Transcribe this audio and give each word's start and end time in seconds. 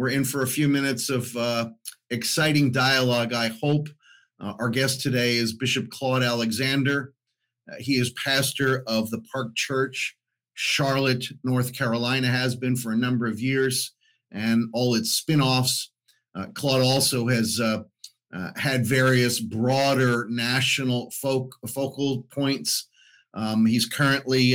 we're 0.00 0.08
in 0.08 0.24
for 0.24 0.40
a 0.40 0.46
few 0.46 0.66
minutes 0.66 1.10
of 1.10 1.36
uh, 1.36 1.68
exciting 2.08 2.72
dialogue, 2.72 3.34
I 3.34 3.48
hope. 3.48 3.86
Uh, 4.40 4.54
our 4.58 4.70
guest 4.70 5.02
today 5.02 5.36
is 5.36 5.52
Bishop 5.52 5.90
Claude 5.90 6.22
Alexander. 6.22 7.12
Uh, 7.70 7.74
he 7.78 7.96
is 7.96 8.10
pastor 8.12 8.82
of 8.86 9.10
the 9.10 9.20
Park 9.30 9.54
Church, 9.56 10.16
Charlotte, 10.54 11.26
North 11.44 11.74
Carolina, 11.74 12.28
has 12.28 12.56
been 12.56 12.76
for 12.76 12.92
a 12.92 12.96
number 12.96 13.26
of 13.26 13.40
years, 13.40 13.92
and 14.32 14.70
all 14.72 14.94
its 14.94 15.12
spin 15.12 15.42
offs. 15.42 15.92
Uh, 16.34 16.46
Claude 16.54 16.80
also 16.80 17.28
has 17.28 17.60
uh, 17.60 17.82
uh, 18.34 18.52
had 18.56 18.86
various 18.86 19.38
broader 19.38 20.26
national 20.30 21.10
folk, 21.10 21.54
focal 21.68 22.22
points. 22.32 22.88
Um, 23.34 23.66
he's 23.66 23.84
currently 23.84 24.54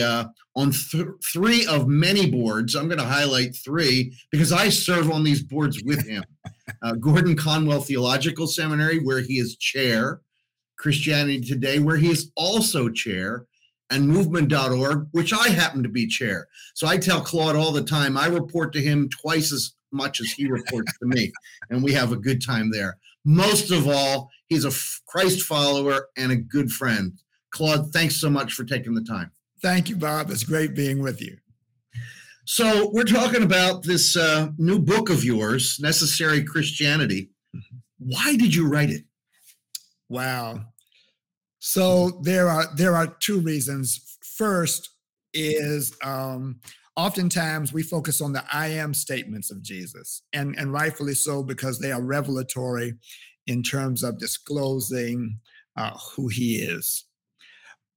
on 0.55 0.71
th- 0.71 1.07
three 1.23 1.65
of 1.65 1.87
many 1.87 2.29
boards. 2.29 2.75
I'm 2.75 2.87
going 2.87 2.99
to 2.99 3.05
highlight 3.05 3.55
three 3.55 4.13
because 4.31 4.51
I 4.51 4.69
serve 4.69 5.11
on 5.11 5.23
these 5.23 5.43
boards 5.43 5.81
with 5.83 6.05
him. 6.07 6.23
Uh, 6.81 6.93
Gordon 6.93 7.35
Conwell 7.35 7.81
Theological 7.81 8.47
Seminary, 8.47 8.99
where 8.99 9.21
he 9.21 9.39
is 9.39 9.55
chair, 9.55 10.21
Christianity 10.77 11.41
Today, 11.41 11.79
where 11.79 11.95
he 11.95 12.09
is 12.09 12.31
also 12.35 12.89
chair, 12.89 13.45
and 13.91 14.07
movement.org, 14.07 15.07
which 15.11 15.31
I 15.31 15.49
happen 15.49 15.83
to 15.83 15.89
be 15.89 16.07
chair. 16.07 16.47
So 16.73 16.87
I 16.87 16.97
tell 16.97 17.21
Claude 17.21 17.55
all 17.55 17.71
the 17.71 17.83
time, 17.83 18.17
I 18.17 18.27
report 18.27 18.73
to 18.73 18.81
him 18.81 19.09
twice 19.09 19.51
as 19.51 19.73
much 19.91 20.19
as 20.19 20.31
he 20.31 20.47
reports 20.47 20.91
to 20.99 21.07
me, 21.07 21.31
and 21.69 21.83
we 21.83 21.93
have 21.93 22.11
a 22.11 22.17
good 22.17 22.43
time 22.43 22.71
there. 22.71 22.97
Most 23.23 23.71
of 23.71 23.87
all, 23.87 24.29
he's 24.47 24.65
a 24.65 24.71
Christ 25.07 25.43
follower 25.43 26.09
and 26.17 26.31
a 26.31 26.35
good 26.35 26.71
friend. 26.71 27.13
Claude, 27.51 27.91
thanks 27.93 28.15
so 28.15 28.29
much 28.29 28.53
for 28.53 28.63
taking 28.63 28.93
the 28.93 29.03
time. 29.03 29.31
Thank 29.65 29.89
you, 29.89 29.95
Bob. 29.95 30.29
It's 30.29 30.43
great 30.43 30.75
being 30.75 31.01
with 31.01 31.19
you. 31.19 31.37
So, 32.45 32.91
we're 32.93 33.03
talking 33.03 33.41
about 33.41 33.81
this 33.81 34.15
uh, 34.15 34.49
new 34.59 34.77
book 34.77 35.09
of 35.09 35.23
yours, 35.23 35.79
Necessary 35.79 36.43
Christianity. 36.43 37.31
Mm-hmm. 37.55 38.11
Why 38.11 38.35
did 38.35 38.53
you 38.53 38.67
write 38.67 38.91
it? 38.91 39.05
Wow. 40.07 40.59
So 41.57 42.21
there 42.21 42.47
are 42.47 42.65
there 42.75 42.95
are 42.95 43.07
two 43.19 43.39
reasons. 43.39 44.19
First 44.37 44.91
is 45.33 45.97
um, 46.03 46.59
oftentimes 46.95 47.73
we 47.73 47.81
focus 47.81 48.21
on 48.21 48.33
the 48.33 48.43
I 48.53 48.67
am 48.67 48.93
statements 48.93 49.49
of 49.49 49.63
Jesus, 49.63 50.21
and, 50.31 50.55
and 50.59 50.71
rightfully 50.71 51.15
so 51.15 51.41
because 51.41 51.79
they 51.79 51.91
are 51.91 52.03
revelatory 52.03 52.93
in 53.47 53.63
terms 53.63 54.03
of 54.03 54.19
disclosing 54.19 55.39
uh, 55.75 55.97
who 56.15 56.27
he 56.27 56.57
is. 56.57 57.05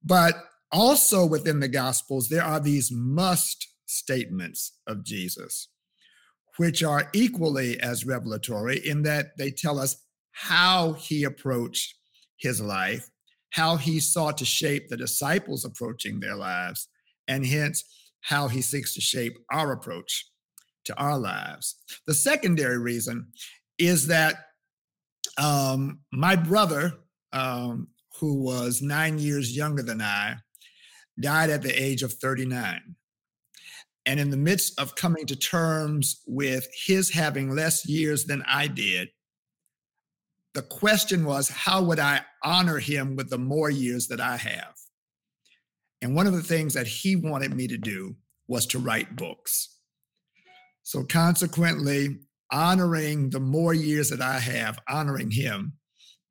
But 0.03 0.33
also 0.71 1.25
within 1.25 1.59
the 1.59 1.67
Gospels, 1.67 2.29
there 2.29 2.43
are 2.43 2.59
these 2.59 2.91
must 2.91 3.67
statements 3.85 4.77
of 4.87 5.03
Jesus, 5.03 5.69
which 6.57 6.83
are 6.83 7.09
equally 7.13 7.79
as 7.79 8.05
revelatory 8.05 8.77
in 8.77 9.03
that 9.03 9.37
they 9.37 9.51
tell 9.51 9.79
us 9.79 10.03
how 10.31 10.93
he 10.93 11.23
approached 11.23 11.95
his 12.37 12.61
life, 12.61 13.09
how 13.51 13.75
he 13.75 13.99
sought 13.99 14.37
to 14.37 14.45
shape 14.45 14.87
the 14.87 14.97
disciples 14.97 15.65
approaching 15.65 16.19
their 16.19 16.35
lives, 16.35 16.87
and 17.27 17.45
hence 17.45 17.83
how 18.21 18.47
he 18.47 18.61
seeks 18.61 18.93
to 18.93 19.01
shape 19.01 19.37
our 19.51 19.71
approach 19.71 20.25
to 20.85 20.95
our 20.97 21.17
lives. 21.17 21.75
The 22.07 22.13
secondary 22.13 22.77
reason 22.77 23.27
is 23.77 24.07
that 24.07 24.35
um, 25.37 26.01
my 26.11 26.35
brother, 26.35 26.93
um, 27.31 27.87
who 28.19 28.43
was 28.43 28.81
nine 28.81 29.19
years 29.19 29.55
younger 29.55 29.83
than 29.83 30.01
I, 30.01 30.35
died 31.19 31.49
at 31.49 31.61
the 31.61 31.71
age 31.71 32.03
of 32.03 32.13
39. 32.13 32.95
And 34.05 34.19
in 34.19 34.29
the 34.29 34.37
midst 34.37 34.79
of 34.79 34.95
coming 34.95 35.25
to 35.27 35.35
terms 35.35 36.21
with 36.25 36.67
his 36.73 37.11
having 37.11 37.55
less 37.55 37.87
years 37.87 38.25
than 38.25 38.43
I 38.47 38.67
did, 38.67 39.09
the 40.53 40.61
question 40.63 41.25
was, 41.25 41.49
how 41.49 41.83
would 41.83 41.99
I 41.99 42.21
honor 42.43 42.79
him 42.79 43.15
with 43.15 43.29
the 43.29 43.37
more 43.37 43.69
years 43.69 44.07
that 44.07 44.19
I 44.19 44.37
have? 44.37 44.73
And 46.01 46.15
one 46.15 46.27
of 46.27 46.33
the 46.33 46.41
things 46.41 46.73
that 46.73 46.87
he 46.87 47.15
wanted 47.15 47.53
me 47.53 47.67
to 47.67 47.77
do 47.77 48.15
was 48.47 48.65
to 48.67 48.79
write 48.79 49.15
books. 49.15 49.77
So 50.83 51.03
consequently, 51.03 52.19
honoring 52.51 53.29
the 53.29 53.39
more 53.39 53.73
years 53.73 54.09
that 54.09 54.21
I 54.21 54.39
have, 54.39 54.79
honoring 54.89 55.29
him, 55.29 55.73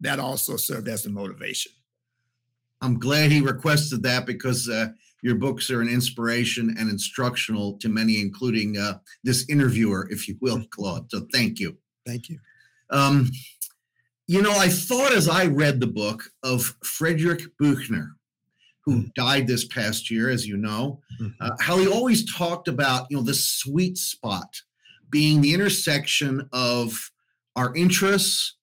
that 0.01 0.19
also 0.19 0.57
served 0.57 0.89
as 0.89 1.07
a 1.07 1.11
motivation. 1.11 1.73
I'm 2.81 2.99
glad 2.99 3.31
he 3.31 3.41
requested 3.41 4.03
that 4.05 4.27
because 4.27 4.69
uh, 4.69 4.89
your 5.23 5.35
books 5.35 5.71
are 5.71 5.81
an 5.81 5.89
inspiration 5.89 6.75
and 6.79 6.89
instructional 6.89 7.77
to 7.79 7.89
many, 7.89 8.21
including 8.21 8.79
uh, 8.79 8.99
this 9.25 9.49
interviewer, 9.49 10.09
if 10.11 10.29
you 10.29 10.37
will, 10.41 10.65
Claude. 10.71 11.11
So 11.11 11.27
thank 11.33 11.59
you. 11.59 11.77
Thank 12.07 12.29
you. 12.29 12.39
Um, 12.91 13.31
you 14.27 14.43
know, 14.43 14.53
I 14.53 14.69
thought 14.69 15.13
as 15.13 15.29
I 15.29 15.47
read 15.47 15.81
the 15.81 15.87
book 15.87 16.23
of 16.43 16.77
Frederick 16.85 17.43
Buechner, 17.59 18.15
who 18.85 18.97
mm-hmm. 18.97 19.09
died 19.17 19.47
this 19.47 19.67
past 19.67 20.11
year, 20.11 20.31
as 20.31 20.47
you 20.47 20.57
know, 20.57 21.01
mm-hmm. 21.21 21.33
uh, 21.41 21.57
how 21.61 21.79
he 21.79 21.89
always 21.89 22.31
talked 22.33 22.69
about, 22.69 23.07
you 23.11 23.17
know, 23.17 23.23
the 23.23 23.35
sweet 23.35 23.99
spot 23.99 24.49
being 25.11 25.41
the 25.41 25.55
intersection 25.55 26.49
of 26.53 27.11
our 27.57 27.75
interests, 27.75 28.58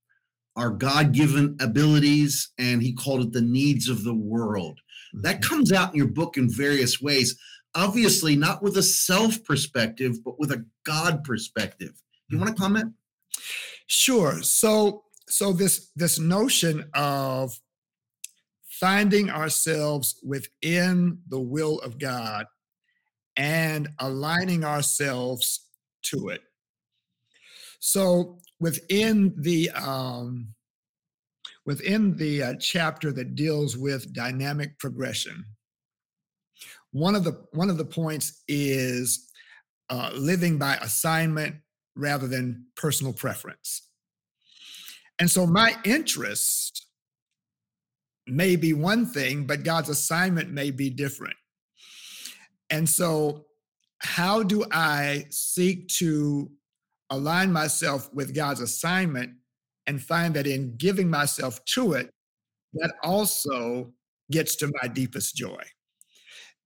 our 0.56 0.70
God 0.70 1.12
given 1.12 1.58
abilities, 1.60 2.52
and 2.58 2.82
he 2.82 2.94
called 2.94 3.22
it 3.22 3.34
the 3.34 3.42
needs 3.42 3.90
of 3.90 4.04
the 4.04 4.16
world. 4.16 4.80
Mm-hmm. 5.14 5.22
That 5.22 5.42
comes 5.42 5.72
out 5.72 5.92
in 5.92 5.98
your 5.98 6.08
book 6.08 6.38
in 6.38 6.50
various 6.50 7.02
ways. 7.02 7.38
Obviously, 7.76 8.36
not 8.36 8.64
with 8.64 8.78
a 8.78 8.84
self 8.84 9.44
perspective, 9.44 10.24
but 10.24 10.40
with 10.40 10.52
a 10.52 10.66
God 10.86 11.24
perspective. 11.24 11.92
You 12.30 12.38
want 12.38 12.50
to 12.50 12.54
mm-hmm. 12.54 12.64
comment? 12.64 12.94
Sure. 13.88 14.42
So, 14.42 15.04
so 15.28 15.52
this 15.52 15.92
this 15.96 16.20
notion 16.20 16.86
of 16.94 17.60
finding 18.80 19.30
ourselves 19.30 20.20
within 20.24 21.20
the 21.30 21.40
will 21.40 21.80
of 21.80 21.98
God 21.98 22.46
and 23.38 23.90
aligning 24.00 24.64
ourselves 24.64 25.68
to 26.04 26.30
it. 26.30 26.42
So 27.80 28.40
within 28.66 29.32
the 29.38 29.70
um, 29.76 30.48
within 31.68 32.18
the 32.18 32.42
uh, 32.42 32.54
chapter 32.60 33.12
that 33.12 33.36
deals 33.36 33.78
with 33.78 34.12
dynamic 34.12 34.80
progression, 34.80 35.46
one 36.92 37.14
of 37.14 37.24
the 37.24 37.46
one 37.52 37.70
of 37.70 37.78
the 37.78 37.86
points 37.86 38.42
is 38.48 39.30
uh, 39.92 40.10
living 40.16 40.58
by 40.58 40.78
assignment 40.78 41.58
rather 41.96 42.28
than 42.28 42.66
personal 42.76 43.14
preference. 43.14 43.88
And 45.20 45.30
so 45.30 45.46
my 45.46 45.76
interest 45.86 46.88
may 48.26 48.56
be 48.56 48.74
one 48.74 49.06
thing, 49.06 49.46
but 49.46 49.62
God's 49.62 49.90
assignment 49.90 50.50
may 50.50 50.72
be 50.72 50.90
different. 50.90 51.38
And 52.72 52.90
so, 52.90 53.46
how 54.00 54.42
do 54.42 54.66
I 54.72 55.28
seek 55.30 55.88
to 56.00 56.50
align 57.10 57.52
myself 57.52 58.12
with 58.14 58.36
God's 58.36 58.62
assignment 58.62 59.34
and 59.88 60.02
find 60.02 60.34
that 60.36 60.48
in 60.48 60.76
giving 60.78 61.10
myself 61.10 61.64
to 61.66 61.94
it, 61.94 62.10
that 62.74 62.94
also 63.04 63.94
gets 64.32 64.56
to 64.58 64.72
my 64.82 64.88
deepest 64.88 65.36
joy 65.36 65.62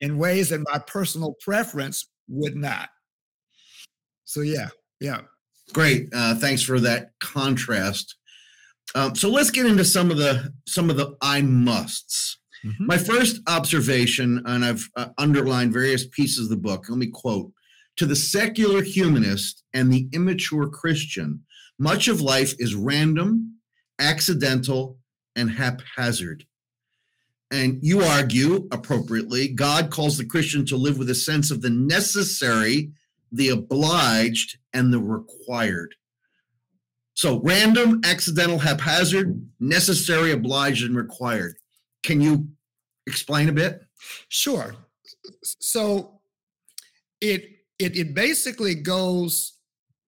in 0.01 0.17
ways 0.17 0.49
that 0.49 0.65
my 0.71 0.79
personal 0.79 1.35
preference 1.41 2.07
would 2.27 2.55
not? 2.55 2.89
So, 4.25 4.41
yeah, 4.41 4.69
yeah. 4.99 5.21
Great. 5.73 6.09
Uh, 6.13 6.35
thanks 6.35 6.61
for 6.61 6.79
that 6.79 7.11
contrast. 7.19 8.15
Um, 8.95 9.15
so 9.15 9.29
let's 9.29 9.51
get 9.51 9.65
into 9.65 9.85
some 9.85 10.09
of 10.09 10.17
the 10.17 10.51
some 10.67 10.89
of 10.89 10.97
the 10.97 11.15
I 11.21 11.41
musts. 11.41 12.39
Mm-hmm. 12.65 12.87
My 12.87 12.97
first 12.97 13.39
observation, 13.47 14.41
and 14.45 14.65
I've 14.65 14.87
uh, 14.95 15.09
underlined 15.17 15.73
various 15.73 16.07
pieces 16.07 16.45
of 16.45 16.49
the 16.49 16.57
book. 16.57 16.85
Let 16.89 16.97
me 16.97 17.07
quote: 17.07 17.51
"To 17.99 18.05
the 18.05 18.15
secular 18.15 18.81
humanist 18.81 19.63
and 19.73 19.91
the 19.91 20.07
immature 20.13 20.69
Christian, 20.69 21.43
much 21.77 22.07
of 22.07 22.21
life 22.21 22.53
is 22.57 22.73
random, 22.73 23.59
accidental, 23.99 24.99
and 25.35 25.51
haphazard." 25.51 26.45
And 27.51 27.79
you 27.81 28.01
argue 28.01 28.69
appropriately, 28.71 29.49
God 29.49 29.91
calls 29.91 30.17
the 30.17 30.25
Christian 30.25 30.65
to 30.67 30.77
live 30.77 30.97
with 30.97 31.09
a 31.09 31.15
sense 31.15 31.51
of 31.51 31.61
the 31.61 31.69
necessary, 31.69 32.93
the 33.31 33.49
obliged, 33.49 34.59
and 34.71 34.93
the 34.93 34.99
required. 34.99 35.95
So 37.15 37.41
random, 37.41 37.99
accidental, 38.05 38.59
haphazard, 38.59 39.45
necessary, 39.59 40.31
obliged, 40.31 40.85
and 40.85 40.95
required. 40.95 41.57
Can 42.03 42.21
you 42.21 42.49
explain 43.07 43.49
a 43.49 43.53
bit? 43.53 43.81
Sure. 44.29 44.75
So 45.43 46.21
it 47.19 47.58
it, 47.79 47.97
it 47.97 48.13
basically 48.13 48.75
goes 48.75 49.53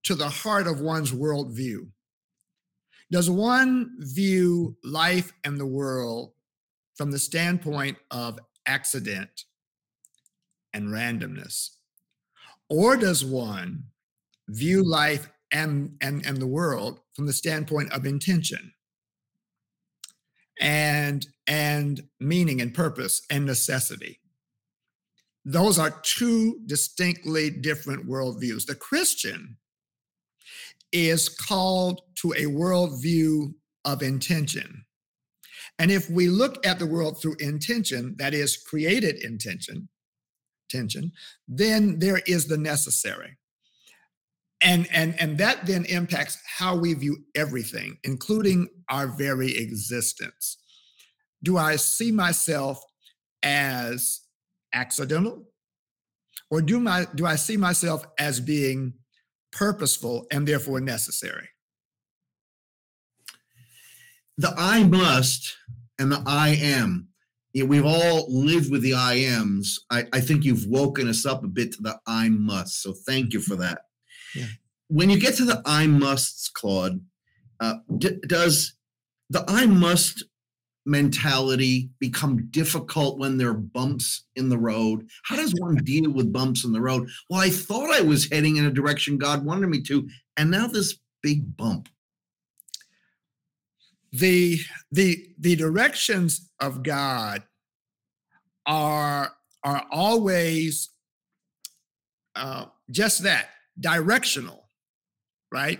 to 0.04 0.16
the 0.16 0.30
heart 0.30 0.68
of 0.68 0.82
one's 0.82 1.12
worldview. 1.12 1.90
Does 3.12 3.30
one 3.30 3.92
view 4.00 4.78
life 4.84 5.34
and 5.44 5.60
the 5.60 5.66
world 5.66 6.34
from 6.96 7.12
the 7.12 7.20
standpoint 7.20 7.98
of 8.10 8.40
accident 8.66 9.46
and 10.74 10.88
randomness? 10.90 11.72
Or 12.70 12.96
does 12.96 13.26
one 13.26 13.86
view 14.48 14.84
life 14.84 15.30
and, 15.52 15.98
and, 16.02 16.26
and 16.26 16.38
the 16.38 16.48
world 16.48 17.02
from 17.16 17.26
the 17.26 17.34
standpoint 17.34 17.92
of 17.92 18.06
intention 18.06 18.74
and, 20.60 21.28
and 21.48 22.04
meaning 22.20 22.62
and 22.62 22.74
purpose 22.74 23.24
and 23.30 23.46
necessity. 23.46 24.21
Those 25.44 25.80
are 25.80 26.00
two 26.04 26.60
distinctly 26.66 27.50
different 27.50 28.08
worldviews. 28.08 28.66
The 28.66 28.76
Christian 28.76 29.58
is 30.92 31.30
called 31.30 32.02
to 32.16 32.32
a 32.34 32.46
worldview 32.46 33.54
of 33.86 34.04
intention. 34.04 34.86
And 35.80 35.90
if 35.90 36.10
we 36.10 36.28
look 36.28 36.66
at 36.66 36.78
the 36.78 36.86
world 36.86 37.20
through 37.20 37.38
intention, 37.40 38.16
that 38.20 38.34
is 38.34 38.58
created 38.58 39.24
intention, 39.24 39.90
intention, 40.70 41.12
then 41.48 41.98
there 42.00 42.22
is 42.28 42.48
the 42.48 42.58
necessary. 42.58 43.38
And, 44.62 44.88
and, 44.92 45.20
and 45.20 45.40
that 45.40 45.66
then 45.66 45.86
impacts 45.86 46.38
how 46.46 46.76
we 46.76 46.94
view 46.94 47.26
everything, 47.36 47.98
including 48.04 48.68
our 48.90 49.08
very 49.08 49.58
existence. 49.58 50.58
Do 51.42 51.58
I 51.58 51.78
see 51.78 52.12
myself 52.12 52.84
as 53.42 54.21
accidental? 54.74 55.48
Or 56.50 56.62
do, 56.62 56.80
my, 56.80 57.06
do 57.16 57.26
I 57.26 57.36
see 57.36 57.58
myself 57.58 58.06
as 58.20 58.40
being 58.40 58.94
purposeful 59.52 60.28
and 60.32 60.48
therefore 60.48 60.82
necessary? 60.82 61.50
The 64.38 64.54
I 64.58 64.84
must 64.84 65.56
and 66.00 66.12
the 66.12 66.24
I 66.26 66.50
am. 66.50 67.08
You 67.54 67.64
know, 67.64 67.70
we've 67.70 67.86
all 67.86 68.26
lived 68.30 68.72
with 68.72 68.82
the 68.82 68.94
I 68.94 69.16
ams. 69.16 69.80
I, 69.90 70.06
I 70.14 70.22
think 70.22 70.44
you've 70.44 70.66
woken 70.66 71.08
us 71.08 71.26
up 71.26 71.44
a 71.44 71.48
bit 71.48 71.74
to 71.74 71.82
the 71.82 72.00
I 72.08 72.30
must. 72.30 72.82
So 72.82 72.94
thank 72.94 73.34
you 73.34 73.42
for 73.42 73.56
that. 73.58 73.80
Yeah. 74.34 74.48
When 74.88 75.10
you 75.10 75.20
get 75.20 75.36
to 75.36 75.46
the 75.46 75.62
I 75.66 75.88
musts, 75.88 76.50
Claude, 76.50 77.02
uh, 77.60 77.76
d- 77.98 78.20
does 78.28 78.74
the 79.30 79.44
I 79.48 79.66
must 79.66 80.24
mentality 80.86 81.90
become 82.00 82.48
difficult 82.50 83.20
when 83.20 83.38
there 83.38 83.50
are 83.50 83.54
bumps 83.54 84.26
in 84.36 84.50
the 84.50 84.58
road? 84.58 85.08
How 85.24 85.36
does 85.36 85.54
one 85.60 85.76
deal 85.84 86.12
with 86.12 86.34
bumps 86.34 86.66
in 86.66 86.72
the 86.72 86.82
road? 86.82 87.10
Well, 87.30 87.42
I 87.42 87.50
thought 87.50 87.94
I 87.94 88.02
was 88.02 88.30
heading 88.32 88.58
in 88.58 88.66
a 88.66 88.72
direction 88.72 89.18
God 89.18 89.46
wanted 89.46 89.68
me 89.68 89.82
to, 89.84 90.08
and 90.38 90.52
now 90.52 90.68
this 90.68 90.98
big 91.22 91.56
bump. 91.56 91.90
The 94.14 94.60
the 94.92 95.26
the 95.40 95.56
directions 95.56 96.50
of 96.60 96.84
God 96.84 97.44
are 98.66 99.32
are 99.64 99.86
always 99.92 100.90
uh, 102.36 102.66
just 102.90 103.24
that 103.24 103.50
directional, 103.80 104.70
right? 105.52 105.80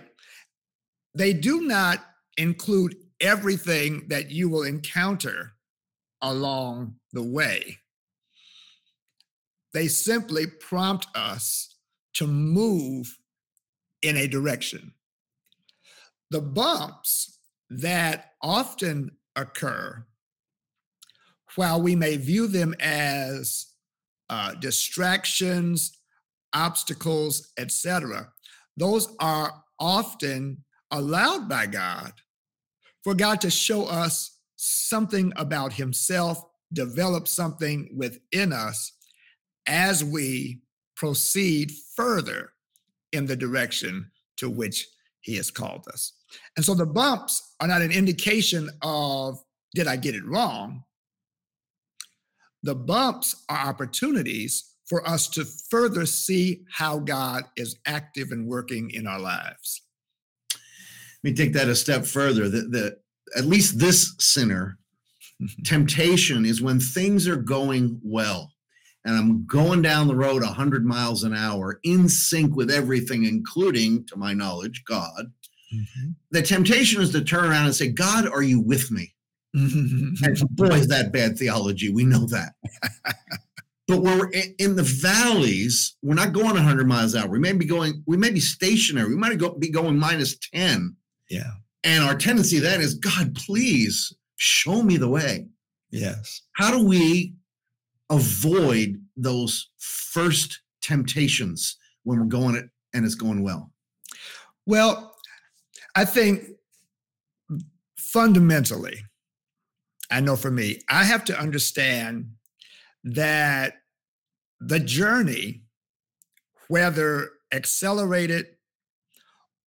They 1.14 1.32
do 1.32 1.62
not 1.62 1.98
include 2.36 2.96
everything 3.22 4.08
that 4.08 4.30
you 4.30 4.48
will 4.48 4.64
encounter 4.64 5.52
along 6.20 6.96
the 7.12 7.22
way. 7.22 7.78
They 9.72 9.88
simply 9.88 10.46
prompt 10.46 11.06
us 11.14 11.76
to 12.14 12.26
move 12.26 13.16
in 14.02 14.16
a 14.16 14.26
direction. 14.26 14.92
The 16.30 16.40
bumps 16.40 17.38
that 17.70 18.32
often 18.42 19.12
occur, 19.36 20.04
while 21.54 21.80
we 21.80 21.96
may 21.96 22.16
view 22.16 22.46
them 22.46 22.74
as 22.80 23.66
uh, 24.28 24.54
distractions, 24.54 25.98
obstacles, 26.52 27.52
etc., 27.58 28.32
those 28.76 29.14
are 29.20 29.62
often 29.78 30.64
allowed 30.90 31.48
by 31.48 31.66
God 31.66 32.12
for 33.02 33.14
God 33.14 33.40
to 33.40 33.50
show 33.50 33.86
us 33.86 34.38
something 34.56 35.32
about 35.36 35.72
Himself, 35.72 36.42
develop 36.72 37.28
something 37.28 37.90
within 37.96 38.52
us 38.52 38.92
as 39.66 40.04
we 40.04 40.62
proceed 40.96 41.72
further 41.96 42.52
in 43.12 43.26
the 43.26 43.36
direction 43.36 44.10
to 44.36 44.48
which 44.48 44.86
He 45.20 45.36
has 45.36 45.50
called 45.50 45.86
us. 45.88 46.12
And 46.56 46.64
so 46.64 46.74
the 46.74 46.86
bumps 46.86 47.54
are 47.60 47.68
not 47.68 47.82
an 47.82 47.92
indication 47.92 48.70
of, 48.82 49.42
did 49.74 49.86
I 49.86 49.96
get 49.96 50.14
it 50.14 50.24
wrong? 50.24 50.84
The 52.62 52.74
bumps 52.74 53.44
are 53.48 53.68
opportunities 53.68 54.72
for 54.86 55.06
us 55.08 55.26
to 55.28 55.44
further 55.44 56.06
see 56.06 56.64
how 56.70 56.98
God 56.98 57.44
is 57.56 57.76
active 57.86 58.30
and 58.30 58.46
working 58.46 58.90
in 58.90 59.06
our 59.06 59.18
lives 59.18 59.81
me 61.22 61.32
take 61.32 61.52
that 61.52 61.68
a 61.68 61.74
step 61.74 62.04
further. 62.04 62.48
That 62.48 62.72
the 62.72 62.98
at 63.36 63.44
least 63.44 63.78
this 63.78 64.14
sinner, 64.18 64.78
temptation 65.64 66.44
is 66.44 66.62
when 66.62 66.80
things 66.80 67.26
are 67.28 67.36
going 67.36 68.00
well, 68.02 68.52
and 69.04 69.16
I'm 69.16 69.46
going 69.46 69.82
down 69.82 70.08
the 70.08 70.16
road 70.16 70.42
100 70.42 70.84
miles 70.84 71.24
an 71.24 71.34
hour 71.34 71.80
in 71.82 72.08
sync 72.08 72.54
with 72.54 72.70
everything, 72.70 73.24
including, 73.24 74.04
to 74.06 74.16
my 74.16 74.32
knowledge, 74.32 74.84
God. 74.84 75.32
Mm-hmm. 75.74 76.10
The 76.30 76.42
temptation 76.42 77.00
is 77.02 77.10
to 77.12 77.24
turn 77.24 77.44
around 77.44 77.66
and 77.66 77.74
say, 77.74 77.88
God, 77.88 78.28
are 78.28 78.42
you 78.42 78.60
with 78.60 78.90
me? 78.90 79.14
and 79.54 80.38
boy, 80.50 80.76
is 80.76 80.88
that 80.88 81.12
bad 81.12 81.36
theology. 81.36 81.92
We 81.92 82.04
know 82.04 82.26
that. 82.26 82.52
but 83.88 84.00
we're 84.00 84.30
in 84.58 84.76
the 84.76 84.82
valleys, 84.82 85.96
we're 86.02 86.14
not 86.14 86.32
going 86.32 86.54
100 86.54 86.86
miles 86.86 87.14
an 87.14 87.22
hour. 87.22 87.28
We 87.28 87.38
may 87.38 87.52
be 87.52 87.66
going, 87.66 88.02
we 88.06 88.16
may 88.16 88.30
be 88.30 88.40
stationary. 88.40 89.08
We 89.08 89.16
might 89.16 89.38
be 89.58 89.70
going 89.70 89.98
minus 89.98 90.38
10. 90.54 90.96
Yeah. 91.32 91.52
And 91.82 92.04
our 92.04 92.14
tendency 92.14 92.58
then 92.58 92.82
is, 92.82 92.94
God, 92.94 93.34
please 93.34 94.14
show 94.36 94.82
me 94.82 94.98
the 94.98 95.08
way. 95.08 95.46
Yes. 95.90 96.42
How 96.52 96.70
do 96.70 96.84
we 96.84 97.34
avoid 98.10 99.02
those 99.16 99.70
first 99.78 100.60
temptations 100.82 101.78
when 102.04 102.18
we're 102.18 102.26
going 102.26 102.56
it 102.56 102.66
and 102.92 103.06
it's 103.06 103.14
going 103.14 103.42
well? 103.42 103.72
Well, 104.66 105.14
I 105.96 106.04
think 106.04 106.44
fundamentally, 107.96 108.98
I 110.10 110.20
know 110.20 110.36
for 110.36 110.50
me, 110.50 110.80
I 110.90 111.04
have 111.04 111.24
to 111.24 111.38
understand 111.38 112.30
that 113.04 113.76
the 114.60 114.80
journey, 114.80 115.62
whether 116.68 117.30
accelerated 117.52 118.48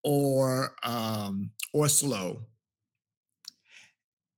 or 0.05 0.75
um, 0.83 1.49
or 1.75 1.89
slow 1.89 2.39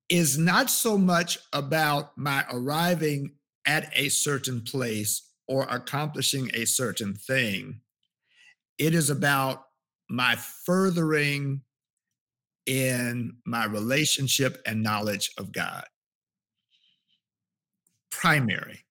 is 0.10 0.39
not 0.39 0.72
so 0.72 0.98
much 0.98 1.38
about 1.53 2.17
my 2.17 2.44
arriving 2.51 3.32
at 3.63 3.91
a 3.94 4.10
certain 4.10 4.60
place 4.60 5.22
or 5.48 5.67
accomplishing 5.70 6.50
a 6.56 6.65
certain 6.65 7.13
thing. 7.13 7.79
It 8.79 8.96
is 8.96 9.12
about 9.12 9.65
my 10.10 10.36
furthering 10.36 11.62
in 12.65 13.38
my 13.46 13.65
relationship 13.65 14.60
and 14.65 14.82
knowledge 14.82 15.29
of 15.38 15.51
God. 15.51 15.84
Primary. 18.10 18.84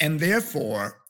And 0.00 0.18
therefore, 0.18 1.02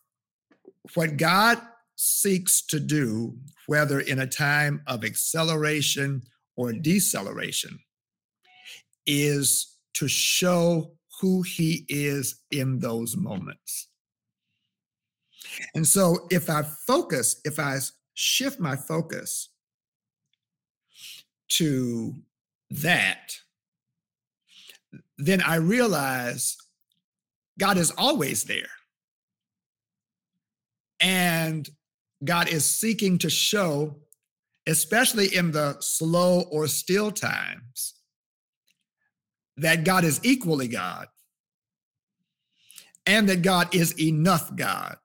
what 0.94 1.16
God 1.16 1.60
seeks 2.00 2.62
to 2.62 2.78
do, 2.78 3.36
whether 3.66 3.98
in 3.98 4.20
a 4.20 4.26
time 4.26 4.80
of 4.86 5.04
acceleration 5.04 6.22
or 6.56 6.72
deceleration, 6.72 7.76
is 9.04 9.76
to 9.94 10.06
show 10.06 10.92
who 11.20 11.42
he 11.42 11.84
is 11.88 12.40
in 12.52 12.78
those 12.78 13.16
moments. 13.16 13.88
And 15.74 15.84
so 15.84 16.28
if 16.30 16.48
I 16.48 16.62
focus, 16.62 17.40
if 17.44 17.58
I 17.58 17.78
shift 18.14 18.60
my 18.60 18.76
focus 18.76 19.48
to 21.48 22.14
that, 22.70 23.32
then 25.16 25.42
I 25.42 25.56
realize 25.56 26.56
God 27.58 27.76
is 27.76 27.90
always 27.98 28.44
there. 28.44 28.70
And 31.00 31.68
God 32.25 32.48
is 32.48 32.64
seeking 32.64 33.18
to 33.18 33.30
show, 33.30 33.96
especially 34.66 35.34
in 35.34 35.52
the 35.52 35.76
slow 35.80 36.42
or 36.50 36.66
still 36.66 37.10
times, 37.10 37.94
that 39.56 39.84
God 39.84 40.04
is 40.04 40.20
equally 40.22 40.68
God 40.68 41.08
and 43.06 43.28
that 43.28 43.42
God 43.42 43.75
is 43.75 43.98
enough 44.00 44.54
God. 44.54 44.96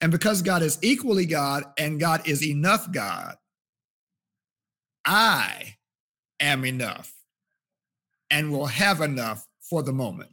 And 0.00 0.12
because 0.12 0.42
God 0.42 0.62
is 0.62 0.78
equally 0.80 1.26
God 1.26 1.64
and 1.76 1.98
God 1.98 2.28
is 2.28 2.46
enough 2.46 2.90
God, 2.92 3.36
I 5.04 5.76
am 6.38 6.64
enough 6.64 7.12
and 8.30 8.52
will 8.52 8.66
have 8.66 9.00
enough 9.00 9.46
for 9.60 9.82
the 9.82 9.92
moment. 9.92 10.30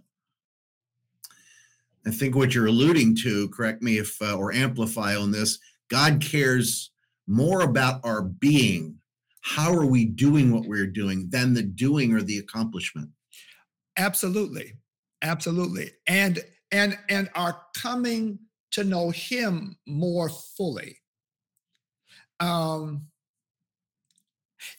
I 2.07 2.11
think 2.11 2.35
what 2.35 2.53
you're 2.53 2.67
alluding 2.67 3.15
to, 3.17 3.49
correct 3.49 3.81
me 3.81 3.97
if 3.97 4.21
uh, 4.21 4.37
or 4.37 4.53
amplify 4.53 5.15
on 5.15 5.31
this, 5.31 5.59
God 5.89 6.21
cares 6.21 6.91
more 7.27 7.61
about 7.61 8.01
our 8.03 8.21
being. 8.21 8.97
How 9.41 9.73
are 9.73 9.85
we 9.85 10.05
doing 10.05 10.51
what 10.51 10.65
we're 10.65 10.87
doing 10.87 11.29
than 11.29 11.53
the 11.53 11.63
doing 11.63 12.13
or 12.13 12.21
the 12.21 12.37
accomplishment? 12.37 13.09
Absolutely. 13.97 14.73
Absolutely. 15.21 15.91
And 16.07 16.43
and 16.71 16.97
and 17.09 17.29
are 17.35 17.61
coming 17.77 18.39
to 18.71 18.83
know 18.83 19.09
him 19.09 19.77
more 19.87 20.29
fully. 20.29 20.97
Um 22.39 23.07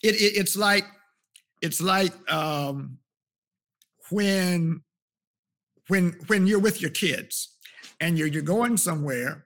it, 0.02 0.14
it 0.16 0.36
it's 0.36 0.56
like 0.56 0.84
it's 1.62 1.80
like 1.80 2.12
um 2.30 2.98
when 4.10 4.82
when 5.88 6.12
when 6.26 6.46
you're 6.46 6.60
with 6.60 6.80
your 6.80 6.90
kids 6.90 7.56
and 8.00 8.18
you're 8.18 8.28
you're 8.28 8.42
going 8.42 8.76
somewhere 8.76 9.44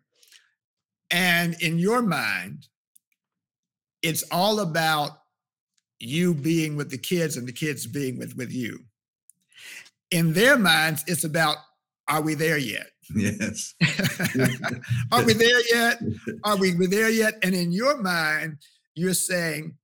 and 1.10 1.60
in 1.60 1.78
your 1.78 2.02
mind 2.02 2.68
it's 4.02 4.24
all 4.30 4.60
about 4.60 5.10
you 5.98 6.32
being 6.32 6.76
with 6.76 6.90
the 6.90 6.98
kids 6.98 7.36
and 7.36 7.46
the 7.46 7.52
kids 7.52 7.86
being 7.86 8.18
with 8.18 8.36
with 8.36 8.52
you. 8.52 8.80
In 10.10 10.32
their 10.32 10.58
minds 10.58 11.04
it's 11.06 11.24
about 11.24 11.56
are 12.08 12.22
we 12.22 12.34
there 12.34 12.58
yet? 12.58 12.86
Yes. 13.12 13.74
Are 15.10 15.24
we 15.24 15.32
there 15.32 15.60
yet? 15.74 16.00
Are 16.44 16.56
we 16.56 16.70
there 16.86 17.10
yet? 17.10 17.34
And 17.42 17.56
in 17.56 17.72
your 17.72 18.00
mind 18.00 18.58
you're 18.94 19.14
saying 19.14 19.74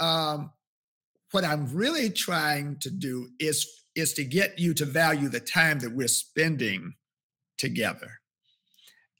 um, 0.00 0.50
what 1.32 1.44
i'm 1.44 1.66
really 1.74 2.10
trying 2.10 2.78
to 2.80 2.90
do 2.90 3.28
is 3.38 3.81
is 3.94 4.12
to 4.14 4.24
get 4.24 4.58
you 4.58 4.74
to 4.74 4.84
value 4.84 5.28
the 5.28 5.40
time 5.40 5.78
that 5.80 5.94
we're 5.94 6.08
spending 6.08 6.94
together 7.58 8.20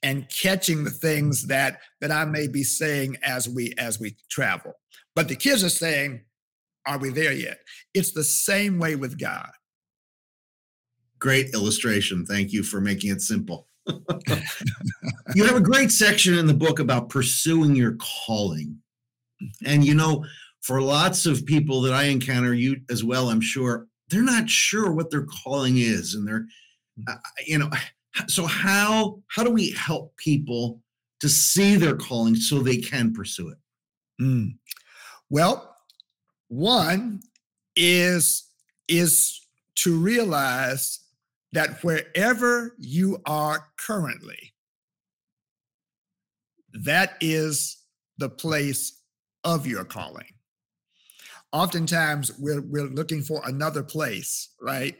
and 0.01 0.29
catching 0.29 0.83
the 0.83 0.91
things 0.91 1.47
that 1.47 1.79
that 2.01 2.11
I 2.11 2.25
may 2.25 2.47
be 2.47 2.63
saying 2.63 3.17
as 3.23 3.47
we 3.47 3.73
as 3.77 3.99
we 3.99 4.17
travel. 4.29 4.73
But 5.15 5.27
the 5.27 5.35
kids 5.35 5.63
are 5.63 5.69
saying, 5.69 6.21
are 6.85 6.97
we 6.97 7.09
there 7.09 7.31
yet? 7.31 7.59
It's 7.93 8.11
the 8.11 8.23
same 8.23 8.79
way 8.79 8.95
with 8.95 9.19
God. 9.19 9.49
Great 11.19 11.53
illustration. 11.53 12.25
Thank 12.25 12.51
you 12.51 12.63
for 12.63 12.81
making 12.81 13.11
it 13.11 13.21
simple. 13.21 13.67
you 15.35 15.45
have 15.45 15.55
a 15.55 15.61
great 15.61 15.91
section 15.91 16.37
in 16.37 16.47
the 16.47 16.53
book 16.53 16.79
about 16.79 17.09
pursuing 17.09 17.75
your 17.75 17.95
calling. 18.25 18.77
And 19.65 19.85
you 19.85 19.93
know, 19.93 20.25
for 20.61 20.81
lots 20.81 21.25
of 21.25 21.45
people 21.45 21.81
that 21.81 21.93
I 21.93 22.03
encounter, 22.05 22.53
you 22.53 22.77
as 22.89 23.03
well, 23.03 23.29
I'm 23.29 23.41
sure, 23.41 23.87
they're 24.13 24.21
not 24.21 24.49
sure 24.49 24.91
what 24.91 25.09
their 25.09 25.25
calling 25.25 25.77
is 25.77 26.13
and 26.13 26.27
they're 26.27 26.45
mm. 26.99 27.03
uh, 27.07 27.15
you 27.45 27.57
know 27.57 27.69
so 28.27 28.45
how 28.45 29.19
how 29.27 29.43
do 29.43 29.49
we 29.49 29.71
help 29.71 30.15
people 30.17 30.81
to 31.19 31.27
see 31.27 31.75
their 31.75 31.95
calling 31.95 32.35
so 32.35 32.59
they 32.59 32.77
can 32.77 33.11
pursue 33.13 33.49
it 33.49 33.57
mm. 34.21 34.53
well 35.29 35.75
one 36.47 37.19
is 37.75 38.49
is 38.87 39.41
to 39.75 39.97
realize 39.97 40.99
that 41.51 41.83
wherever 41.83 42.75
you 42.77 43.17
are 43.25 43.67
currently 43.77 44.53
that 46.73 47.17
is 47.21 47.77
the 48.17 48.29
place 48.29 48.99
of 49.43 49.65
your 49.65 49.83
calling 49.83 50.33
oftentimes 51.53 52.31
we're, 52.39 52.61
we're 52.61 52.87
looking 52.87 53.21
for 53.21 53.41
another 53.45 53.83
place 53.83 54.53
right? 54.61 54.95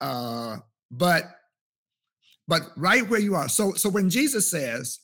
Uh, 0.00 0.56
but 0.90 1.24
but 2.46 2.62
right 2.76 3.08
where 3.08 3.20
you 3.20 3.34
are. 3.34 3.48
So 3.48 3.72
so 3.72 3.88
when 3.88 4.10
jesus 4.10 4.50
says 4.50 5.00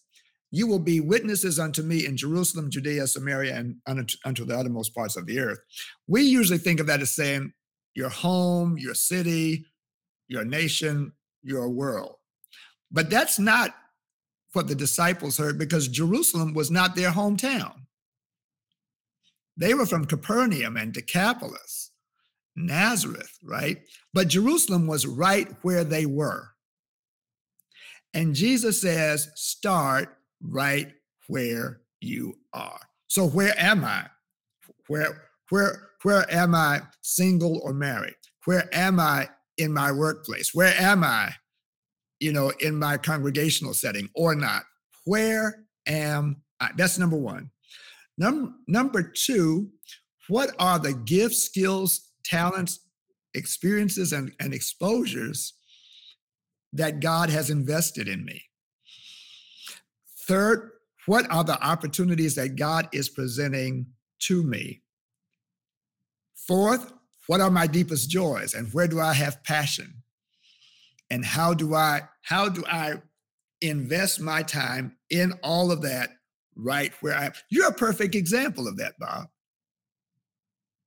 you 0.52 0.66
will 0.66 0.80
be 0.80 1.00
witnesses 1.00 1.60
unto 1.60 1.82
me 1.82 2.06
in 2.06 2.16
jerusalem 2.16 2.70
judea 2.70 3.06
samaria 3.06 3.54
and 3.54 3.76
unto, 3.86 4.16
unto 4.24 4.44
the 4.44 4.56
uttermost 4.56 4.94
parts 4.94 5.16
of 5.16 5.24
the 5.26 5.38
earth 5.38 5.60
we 6.08 6.22
usually 6.22 6.58
think 6.58 6.80
of 6.80 6.88
that 6.88 7.00
as 7.00 7.14
saying 7.14 7.52
your 7.94 8.08
home 8.08 8.76
your 8.76 8.94
city 8.94 9.64
your 10.30 10.44
nation 10.44 11.12
your 11.42 11.68
world. 11.68 12.16
But 12.90 13.10
that's 13.10 13.38
not 13.38 13.74
what 14.52 14.68
the 14.68 14.74
disciples 14.74 15.38
heard 15.38 15.58
because 15.58 15.86
jerusalem 15.86 16.54
was 16.54 16.70
not 16.70 16.96
their 16.96 17.10
hometown 17.10 17.72
they 19.57 19.75
were 19.75 19.87
from 19.87 20.07
Capernaum 20.07 20.76
and 20.76 20.92
Decapolis, 20.92 21.90
Nazareth, 22.57 23.38
right? 23.45 23.78
But 24.14 24.28
Jerusalem 24.28 24.87
was 24.87 25.07
right 25.07 25.49
where 25.62 25.85
they 25.85 26.07
were. 26.07 26.49
And 28.14 28.35
Jesus 28.35 28.80
says, 28.80 29.30
start 29.35 30.16
right 30.42 30.92
where 31.28 31.83
you 32.00 32.38
are. 32.52 32.80
So 33.07 33.26
where 33.26 33.54
am 33.59 33.85
I? 33.85 34.07
Where 34.88 35.28
where 35.50 35.90
where 36.02 36.33
am 36.33 36.54
I 36.54 36.83
single 37.02 37.61
or 37.62 37.73
married? 37.73 38.14
Where 38.45 38.69
am 38.73 38.99
I 38.99 39.28
in 39.59 39.73
my 39.73 39.92
workplace? 39.92 40.54
Where 40.54 40.75
am 40.78 41.04
I, 41.04 41.35
you 42.19 42.33
know, 42.33 42.52
in 42.61 42.76
my 42.76 42.97
congregational 42.97 43.75
setting 43.75 44.09
or 44.14 44.35
not? 44.35 44.62
Where 45.04 45.64
am 45.87 46.42
I? 46.59 46.71
That's 46.76 46.99
number 46.99 47.16
1. 47.16 47.50
Num- 48.20 48.62
number 48.68 49.02
two, 49.02 49.70
what 50.28 50.54
are 50.58 50.78
the 50.78 50.92
gifts, 50.92 51.42
skills, 51.42 52.10
talents, 52.22 52.80
experiences, 53.32 54.12
and, 54.12 54.32
and 54.38 54.52
exposures 54.52 55.54
that 56.74 57.00
God 57.00 57.30
has 57.30 57.48
invested 57.48 58.08
in 58.08 58.26
me? 58.26 58.44
Third, 60.28 60.70
what 61.06 61.28
are 61.30 61.42
the 61.42 61.60
opportunities 61.66 62.34
that 62.34 62.56
God 62.56 62.88
is 62.92 63.08
presenting 63.08 63.86
to 64.20 64.42
me? 64.42 64.82
Fourth, 66.46 66.92
what 67.26 67.40
are 67.40 67.50
my 67.50 67.66
deepest 67.66 68.10
joys 68.10 68.52
and 68.52 68.70
where 68.74 68.86
do 68.86 69.00
I 69.00 69.14
have 69.14 69.42
passion? 69.44 70.02
And 71.10 71.24
how 71.24 71.54
do 71.54 71.74
I 71.74 72.02
how 72.22 72.50
do 72.50 72.64
I 72.70 72.96
invest 73.62 74.20
my 74.20 74.42
time 74.42 74.96
in 75.08 75.32
all 75.42 75.72
of 75.72 75.82
that 75.82 76.10
right 76.57 76.92
where 77.00 77.16
I 77.16 77.26
am. 77.26 77.33
You're 77.49 77.69
a 77.69 77.75
perfect 77.75 78.14
example 78.14 78.69
of 78.69 78.76
that, 78.78 78.99
Bob. 78.99 79.28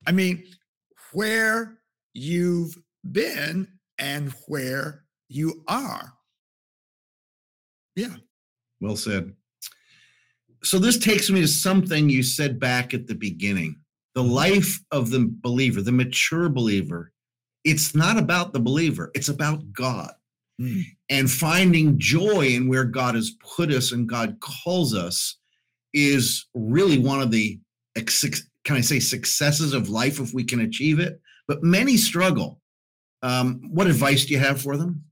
I 0.05 0.11
mean, 0.11 0.43
where 1.13 1.79
you've 2.13 2.77
been 3.09 3.67
and 3.97 4.33
where 4.47 5.03
you 5.29 5.63
are. 5.67 6.13
Yeah. 7.95 8.15
Well 8.79 8.95
said. 8.95 9.33
So 10.63 10.79
this 10.79 10.97
takes 10.97 11.29
me 11.29 11.41
to 11.41 11.47
something 11.47 12.09
you 12.09 12.23
said 12.23 12.59
back 12.59 12.93
at 12.93 13.07
the 13.07 13.15
beginning. 13.15 13.79
The 14.15 14.23
life 14.23 14.79
of 14.91 15.09
the 15.09 15.29
believer, 15.41 15.81
the 15.81 15.91
mature 15.91 16.49
believer, 16.49 17.11
it's 17.63 17.95
not 17.95 18.17
about 18.17 18.53
the 18.53 18.59
believer, 18.59 19.11
it's 19.13 19.29
about 19.29 19.71
God. 19.73 20.13
Mm. 20.61 20.83
And 21.09 21.31
finding 21.31 21.97
joy 21.97 22.47
in 22.47 22.67
where 22.67 22.85
God 22.85 23.15
has 23.15 23.31
put 23.55 23.71
us 23.71 23.91
and 23.91 24.07
God 24.07 24.37
calls 24.39 24.93
us 24.93 25.37
is 25.93 26.45
really 26.53 26.99
one 26.99 27.21
of 27.21 27.31
the 27.31 27.59
can 27.95 28.77
I 28.77 28.81
say 28.81 28.99
successes 28.99 29.73
of 29.73 29.89
life 29.89 30.19
if 30.19 30.33
we 30.33 30.43
can 30.43 30.61
achieve 30.61 30.99
it? 30.99 31.21
But 31.47 31.63
many 31.63 31.97
struggle. 31.97 32.59
Um, 33.21 33.61
what 33.71 33.87
advice 33.87 34.25
do 34.25 34.33
you 34.33 34.39
have 34.39 34.61
for 34.61 34.77
them? 34.77 35.03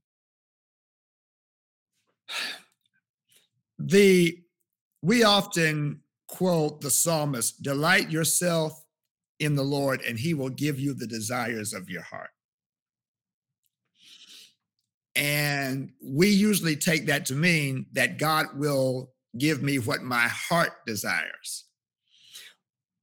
The 3.84 4.38
we 5.02 5.24
often 5.24 6.02
quote 6.28 6.82
the 6.82 6.92
psalmist, 6.92 7.64
delight 7.64 8.12
yourself 8.12 8.80
in 9.40 9.56
the 9.56 9.64
Lord, 9.64 10.02
and 10.02 10.20
he 10.20 10.36
will 10.36 10.50
give 10.50 10.80
you 10.80 10.94
the 10.94 11.08
desires 11.08 11.74
of 11.74 11.90
your 11.90 12.04
heart. 12.04 12.30
And 15.16 15.92
we 16.02 16.30
usually 16.30 16.76
take 16.76 17.08
that 17.08 17.26
to 17.28 17.34
mean 17.34 17.88
that 17.94 18.20
God 18.20 18.48
will 18.56 19.12
give 19.38 19.62
me 19.62 19.80
what 19.80 20.02
my 20.02 20.28
heart 20.28 20.86
desires. 20.86 21.66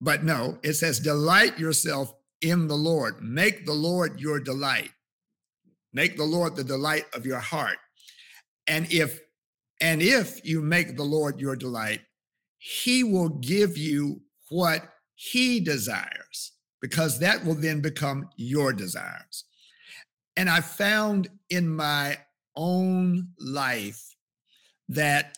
But 0.00 0.24
no, 0.24 0.58
it 0.62 0.74
says, 0.74 1.00
delight 1.00 1.58
yourself 1.58 2.12
in 2.40 2.68
the 2.68 2.76
Lord. 2.76 3.22
Make 3.22 3.66
the 3.66 3.72
Lord 3.72 4.20
your 4.20 4.40
delight. 4.40 4.90
Make 5.92 6.16
the 6.16 6.24
Lord 6.24 6.54
the 6.54 6.64
delight 6.64 7.06
of 7.14 7.26
your 7.26 7.40
heart. 7.40 7.78
And 8.66 8.92
if 8.92 9.20
and 9.80 10.02
if 10.02 10.44
you 10.44 10.60
make 10.60 10.96
the 10.96 11.04
Lord 11.04 11.40
your 11.40 11.56
delight, 11.56 12.00
he 12.58 13.04
will 13.04 13.28
give 13.28 13.78
you 13.78 14.20
what 14.50 14.82
he 15.14 15.60
desires 15.60 16.52
because 16.80 17.18
that 17.20 17.44
will 17.44 17.54
then 17.54 17.80
become 17.80 18.28
your 18.36 18.72
desires. 18.72 19.44
And 20.36 20.48
I 20.48 20.60
found 20.60 21.28
in 21.50 21.68
my 21.68 22.18
own 22.56 23.28
life 23.38 24.14
that 24.88 25.36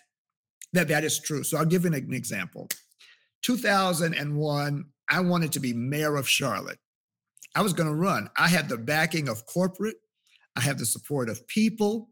that 0.73 0.89
that 0.89 1.05
is 1.05 1.21
true. 1.21 1.43
So 1.43 1.59
I'll 1.59 1.65
give 1.65 1.85
you 1.85 1.93
an 1.93 2.15
example. 2.15 2.69
2001, 3.43 4.85
I 5.09 5.21
wanted 5.21 5.53
to 5.53 5.61
be 5.61 5.73
mayor 5.73 6.17
of 6.17 6.29
Charlotte. 6.29 6.79
I 7.55 7.63
was 7.63 7.73
going 7.73 7.89
to 7.89 7.95
run. 7.95 8.29
I 8.39 8.49
had 8.49 8.69
the 8.69 8.77
backing 8.79 9.29
of 9.29 9.47
corporate. 9.47 9.97
I 10.57 10.61
had 10.61 10.79
the 10.79 10.87
support 10.87 11.29
of 11.29 11.47
people. 11.49 12.11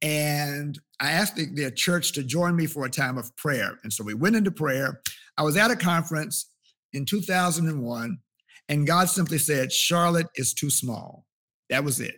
And 0.00 0.78
I 1.00 1.12
asked 1.12 1.36
the, 1.36 1.46
their 1.46 1.70
church 1.70 2.12
to 2.12 2.22
join 2.22 2.56
me 2.56 2.66
for 2.66 2.84
a 2.84 2.90
time 2.90 3.18
of 3.18 3.34
prayer. 3.36 3.78
And 3.82 3.92
so 3.92 4.04
we 4.04 4.14
went 4.14 4.36
into 4.36 4.50
prayer. 4.50 5.00
I 5.36 5.42
was 5.42 5.56
at 5.56 5.70
a 5.70 5.76
conference 5.76 6.50
in 6.92 7.04
2001, 7.04 8.18
and 8.68 8.86
God 8.86 9.08
simply 9.08 9.38
said, 9.38 9.72
Charlotte 9.72 10.28
is 10.36 10.54
too 10.54 10.70
small. 10.70 11.26
That 11.70 11.84
was 11.84 12.00
it. 12.00 12.16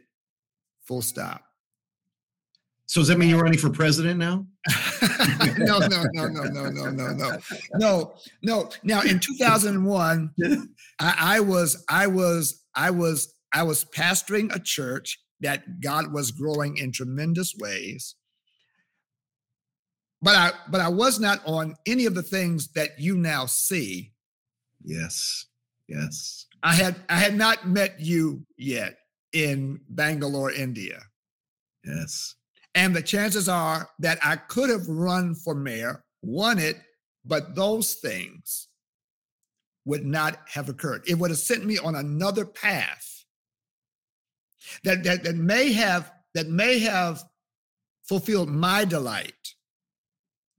Full 0.87 1.03
stop. 1.03 1.43
So 2.91 3.01
does 3.01 3.07
that 3.07 3.19
mean 3.19 3.29
you're 3.29 3.41
running 3.41 3.57
for 3.57 3.71
president 3.71 4.19
now? 4.19 4.45
no, 5.59 5.79
no, 5.79 6.03
no, 6.13 6.27
no, 6.27 6.43
no, 6.43 6.71
no, 6.71 6.91
no, 6.91 7.13
no, 7.13 7.39
no, 7.75 8.15
no. 8.43 8.71
Now 8.83 9.03
in 9.03 9.21
2001, 9.21 10.35
I, 10.99 11.15
I 11.21 11.39
was, 11.39 11.85
I 11.89 12.09
was, 12.09 12.65
I 12.75 12.91
was, 12.91 13.33
I 13.55 13.63
was 13.63 13.85
pastoring 13.85 14.53
a 14.53 14.59
church 14.59 15.21
that 15.39 15.81
God 15.81 16.13
was 16.13 16.33
growing 16.33 16.79
in 16.79 16.91
tremendous 16.91 17.55
ways. 17.61 18.17
But 20.21 20.35
I, 20.35 20.51
but 20.69 20.81
I 20.81 20.89
was 20.89 21.21
not 21.21 21.43
on 21.47 21.77
any 21.87 22.07
of 22.07 22.17
the 22.17 22.25
things 22.25 22.73
that 22.73 22.99
you 22.99 23.17
now 23.17 23.47
see. 23.47 24.15
Yes, 24.83 25.47
yes. 25.87 26.47
I 26.65 26.75
had, 26.75 26.97
I 27.09 27.19
had 27.19 27.37
not 27.37 27.69
met 27.69 28.01
you 28.01 28.45
yet 28.59 28.97
in 29.33 29.79
Bangalore, 29.89 30.51
India. 30.51 31.03
Yes. 31.85 32.35
And 32.75 32.95
the 32.95 33.03
chances 33.03 33.49
are 33.49 33.89
that 33.99 34.19
I 34.25 34.37
could 34.37 34.71
have 34.71 34.87
run 34.89 35.35
for 35.35 35.55
mayor, 35.55 36.05
won 36.23 36.59
it, 36.59 36.77
but 37.25 37.55
those 37.55 37.95
things 37.95 38.69
would 39.85 40.05
not 40.05 40.41
have 40.49 40.69
occurred. 40.69 41.03
It 41.07 41.19
would 41.19 41.31
have 41.31 41.39
sent 41.39 41.65
me 41.65 41.79
on 41.79 41.97
another 41.97 42.45
path 42.45 43.25
that, 44.85 45.03
that, 45.05 45.25
that 45.25 45.37
may 45.37 45.73
have 45.73 46.13
that 46.35 46.47
may 46.47 46.79
have 46.79 47.25
fulfilled 48.09 48.49
my 48.49 48.85
delight, 48.85 49.55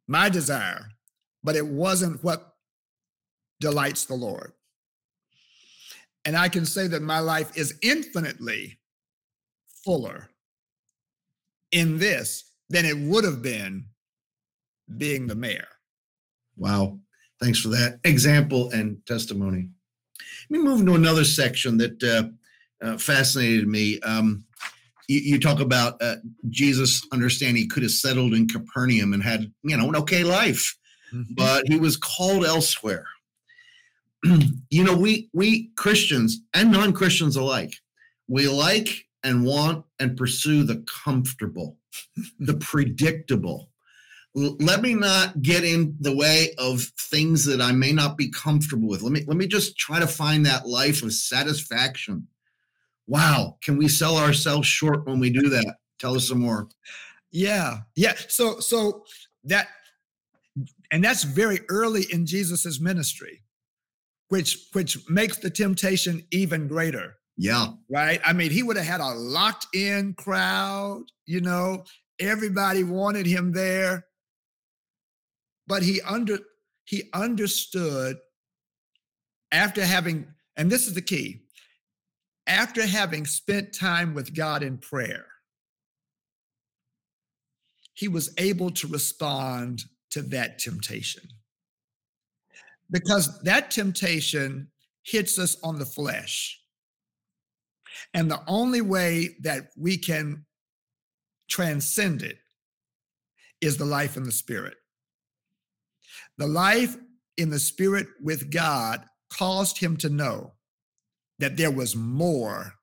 my 0.08 0.28
desire, 0.28 0.86
but 1.44 1.56
it 1.56 1.66
wasn't 1.66 2.22
what 2.24 2.56
delights 3.62 4.04
the 4.04 4.16
Lord. 4.16 4.52
And 6.26 6.36
I 6.36 6.50
can 6.50 6.66
say 6.66 6.88
that 6.88 7.02
my 7.02 7.20
life 7.20 7.56
is 7.58 7.80
infinitely 7.82 8.80
fuller 9.86 10.30
in 11.72 11.98
this 11.98 12.52
than 12.70 12.86
it 12.86 12.98
would 12.98 13.24
have 13.24 13.42
been 13.42 13.86
being 14.98 15.28
the 15.28 15.36
mayor. 15.36 15.68
Wow. 16.58 17.00
Thanks 17.42 17.60
for 17.60 17.70
that 17.70 18.00
example 18.04 18.70
and 18.72 19.04
testimony. 19.06 19.70
Let 20.50 20.60
me 20.60 20.64
move 20.64 20.86
to 20.86 20.96
another 20.96 21.24
section 21.24 21.78
that 21.78 22.04
uh, 22.04 22.86
uh, 22.86 22.98
fascinated 22.98 23.68
me. 23.68 24.00
Um, 24.02 24.44
you, 25.08 25.20
you, 25.20 25.40
talk 25.40 25.60
about 25.60 26.02
uh, 26.02 26.18
Jesus 26.50 27.06
understanding 27.12 27.64
he 27.64 27.68
could 27.68 27.84
have 27.84 27.92
settled 27.92 28.34
in 28.34 28.48
Capernaum 28.48 29.14
and 29.14 29.24
had, 29.24 29.52
you 29.64 29.76
know, 29.76 29.90
an 29.90 29.96
okay 29.98 30.24
life, 30.24 30.78
mm-hmm. 31.14 31.34
but 31.34 31.64
he 31.68 31.78
was 31.78 31.98
called 31.98 32.46
elsewhere. 32.46 33.08
you 34.70 34.84
know, 34.84 34.96
we 34.96 35.30
we 35.34 35.72
Christians 35.78 36.42
and 36.54 36.72
non-Christians 36.72 37.36
alike, 37.36 37.74
we 38.28 38.48
like 38.48 39.06
and 39.24 39.46
want 39.46 39.86
and 40.00 40.18
pursue 40.18 40.64
the 40.64 40.84
comfortable, 41.04 41.78
the 42.40 42.56
predictable. 42.56 43.70
let 44.34 44.82
me 44.82 44.94
not 44.94 45.42
get 45.42 45.64
in 45.64 45.96
the 46.00 46.16
way 46.16 46.54
of 46.58 46.82
things 46.98 47.44
that 47.46 47.62
I 47.62 47.74
may 47.74 47.92
not 47.92 48.18
be 48.18 48.32
comfortable 48.32 48.88
with. 48.88 49.02
Let 49.02 49.12
me 49.12 49.24
let 49.28 49.38
me 49.38 49.48
just 49.48 49.78
try 49.78 50.00
to 50.00 50.08
find 50.08 50.46
that 50.46 50.68
life 50.68 51.04
of 51.04 51.14
satisfaction. 51.14 52.28
Wow, 53.08 53.58
can 53.62 53.78
we 53.78 53.88
sell 53.90 54.18
ourselves 54.18 54.68
short 54.68 55.06
when 55.06 55.20
we 55.20 55.30
do 55.30 55.50
that? 55.50 55.76
Tell 56.00 56.16
us 56.16 56.30
some 56.30 56.40
more. 56.40 56.70
Yeah. 57.32 57.80
Yeah. 57.96 58.14
So 58.28 58.60
so 58.60 59.06
that 59.46 59.68
and 60.92 61.04
that's 61.04 61.24
very 61.24 61.62
early 61.70 62.06
in 62.12 62.26
Jesus's 62.26 62.80
ministry, 62.80 63.44
which 64.30 64.68
which 64.74 65.10
makes 65.10 65.38
the 65.38 65.50
temptation 65.50 66.26
even 66.32 66.68
greater 66.68 67.18
yeah. 67.38 67.68
Right. 67.90 68.22
I 68.26 68.34
mean, 68.34 68.52
he 68.52 68.64
would 68.64 68.78
have 68.78 68.86
had 68.86 69.02
a 69.02 69.14
locked 69.14 69.68
in 69.74 70.14
crowd, 70.14 71.04
you 71.26 71.42
know, 71.42 71.86
everybody 72.20 72.84
wanted 72.84 73.26
him 73.26 73.52
there. 73.52 74.06
But 75.68 75.84
he 75.84 76.02
under 76.02 76.40
he 76.86 77.04
understood 77.14 78.18
after 79.52 79.86
having, 79.86 80.28
and 80.58 80.70
this 80.70 80.88
is 80.88 80.94
the 80.94 81.02
key, 81.02 81.42
after 82.48 82.86
having 82.86 83.26
spent 83.26 83.74
time 83.74 84.14
with 84.14 84.36
God 84.36 84.64
in 84.64 84.78
prayer, 84.78 85.26
he 87.94 88.08
was 88.08 88.34
able 88.38 88.72
to 88.72 88.88
respond 88.88 89.84
to 90.12 90.22
that 90.24 90.60
temptation. 90.60 91.24
Because 92.90 93.40
that 93.44 93.72
temptation 93.72 94.70
hits 95.04 95.40
us 95.40 95.56
on 95.64 95.80
the 95.80 95.86
flesh. 95.86 96.61
And 98.14 98.30
the 98.30 98.42
only 98.48 98.82
way 98.82 99.36
that 99.42 99.70
we 99.78 99.98
can 99.98 100.46
transcend 101.50 102.22
it 102.24 102.38
is 103.62 103.78
the 103.78 103.86
life 103.86 104.18
in 104.18 104.24
the 104.24 104.32
spirit. 104.32 104.76
The 106.38 106.48
life 106.48 106.98
in 107.38 107.50
the 107.50 107.60
spirit 107.60 108.08
with 108.22 108.52
God 108.52 109.06
caused 109.30 109.78
him 109.78 109.98
to 109.98 110.10
know 110.10 110.54
that 111.40 111.58
there 111.58 111.72
was 111.72 111.96
more 111.96 112.74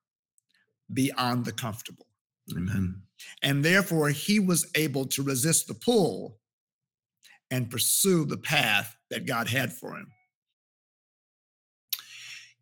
beyond 0.93 1.45
the 1.45 1.53
comfortable. 1.53 2.07
Amen. 2.57 3.03
And 3.43 3.65
therefore, 3.65 4.11
he 4.11 4.41
was 4.41 4.71
able 4.75 5.07
to 5.07 5.23
resist 5.23 5.69
the 5.69 5.75
pull 5.75 6.39
and 7.51 7.71
pursue 7.71 8.25
the 8.25 8.37
path 8.37 8.97
that 9.11 9.27
God 9.27 9.49
had 9.49 9.73
for 9.73 9.97
him. 9.97 10.11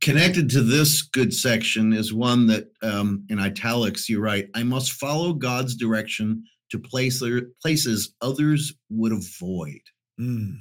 Connected 0.07 0.49
to 0.51 0.63
this 0.63 1.03
good 1.03 1.35
section 1.35 1.93
is 1.93 2.15
one 2.15 2.47
that 2.47 2.69
um, 2.81 3.25
in 3.29 3.41
italics 3.41 4.09
you 4.09 4.21
write, 4.21 4.49
I 4.55 4.63
must 4.63 4.93
follow 4.93 5.33
God's 5.33 5.75
direction 5.75 6.45
to 6.71 6.79
place, 6.79 7.21
places 7.61 8.15
others 8.21 8.73
would 8.89 9.11
avoid. 9.11 9.81
Mm. 10.21 10.61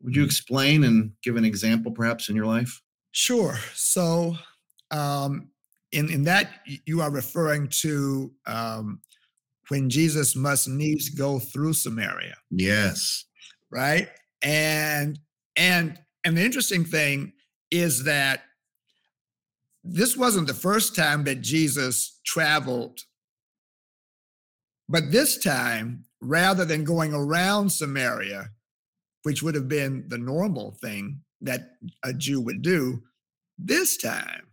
Would 0.00 0.16
you 0.16 0.24
explain 0.24 0.84
and 0.84 1.12
give 1.22 1.36
an 1.36 1.44
example 1.44 1.92
perhaps 1.92 2.30
in 2.30 2.34
your 2.34 2.46
life? 2.46 2.80
Sure. 3.10 3.58
So, 3.74 4.38
um, 4.90 5.50
in, 5.92 6.10
in 6.10 6.24
that, 6.24 6.48
you 6.86 7.02
are 7.02 7.10
referring 7.10 7.68
to 7.82 8.32
um, 8.46 9.02
when 9.68 9.90
Jesus 9.90 10.34
must 10.34 10.66
needs 10.66 11.10
go 11.10 11.38
through 11.38 11.74
Samaria. 11.74 12.36
Yes. 12.50 13.26
Right. 13.70 14.08
And 14.40 15.18
and 15.56 16.00
and 16.24 16.38
the 16.38 16.42
interesting 16.42 16.86
thing 16.86 17.34
is 17.70 18.04
that 18.04 18.44
this 19.84 20.16
wasn't 20.16 20.46
the 20.46 20.54
first 20.54 20.94
time 20.94 21.24
that 21.24 21.40
Jesus 21.40 22.20
traveled. 22.24 23.00
But 24.88 25.10
this 25.10 25.38
time, 25.38 26.04
rather 26.20 26.64
than 26.64 26.84
going 26.84 27.12
around 27.12 27.70
Samaria, 27.70 28.50
which 29.22 29.42
would 29.42 29.54
have 29.54 29.68
been 29.68 30.04
the 30.08 30.18
normal 30.18 30.72
thing 30.80 31.22
that 31.40 31.72
a 32.04 32.12
Jew 32.12 32.40
would 32.40 32.62
do, 32.62 33.02
this 33.58 33.96
time 33.96 34.48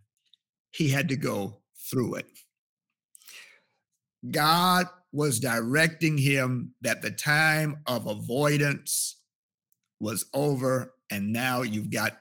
he 0.70 0.88
had 0.88 1.08
to 1.08 1.16
go 1.16 1.58
through 1.90 2.16
it. 2.16 2.26
God 4.30 4.86
was 5.12 5.40
directing 5.40 6.18
him 6.18 6.74
that 6.82 7.02
the 7.02 7.10
time 7.10 7.78
of 7.86 8.06
avoidance 8.06 9.16
was 9.98 10.26
over, 10.32 10.94
and 11.10 11.32
now 11.32 11.62
you've 11.62 11.90
got 11.90 12.18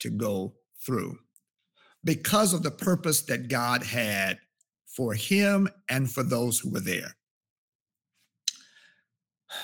to 0.00 0.10
go 0.10 0.54
through 0.84 1.18
because 2.04 2.54
of 2.54 2.62
the 2.62 2.70
purpose 2.70 3.22
that 3.22 3.48
God 3.48 3.82
had 3.82 4.38
for 4.86 5.14
him 5.14 5.68
and 5.88 6.10
for 6.10 6.22
those 6.22 6.58
who 6.58 6.70
were 6.70 6.80
there. 6.80 7.16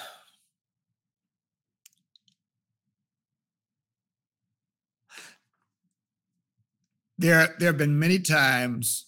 There, 7.19 7.57
there 7.59 7.69
have 7.69 7.79
been 7.79 7.99
many 7.99 8.19
times 8.19 9.07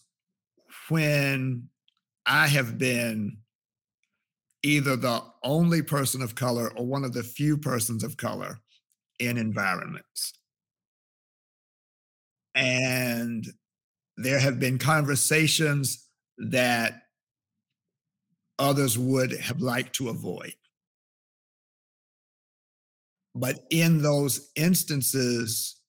when 0.88 1.68
I 2.24 2.46
have 2.46 2.78
been 2.78 3.36
either 4.62 4.96
the 4.96 5.22
only 5.42 5.82
person 5.82 6.22
of 6.22 6.34
color 6.34 6.72
or 6.74 6.86
one 6.86 7.04
of 7.04 7.12
the 7.12 7.22
few 7.22 7.58
persons 7.58 8.02
of 8.02 8.16
color 8.16 8.60
in 9.18 9.36
environments. 9.36 10.37
And 12.58 13.46
there 14.16 14.40
have 14.40 14.58
been 14.58 14.78
conversations 14.78 16.04
that 16.38 17.02
others 18.58 18.98
would 18.98 19.30
have 19.32 19.60
liked 19.60 19.94
to 19.96 20.08
avoid. 20.08 20.54
But 23.32 23.60
in 23.70 24.02
those 24.02 24.50
instances, 24.56 25.80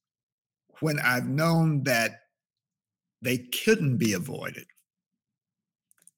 when 0.80 1.00
I've 1.00 1.28
known 1.28 1.84
that 1.86 2.20
they 3.24 3.40
couldn't 3.40 3.98
be 3.98 4.14
avoided, 4.14 4.68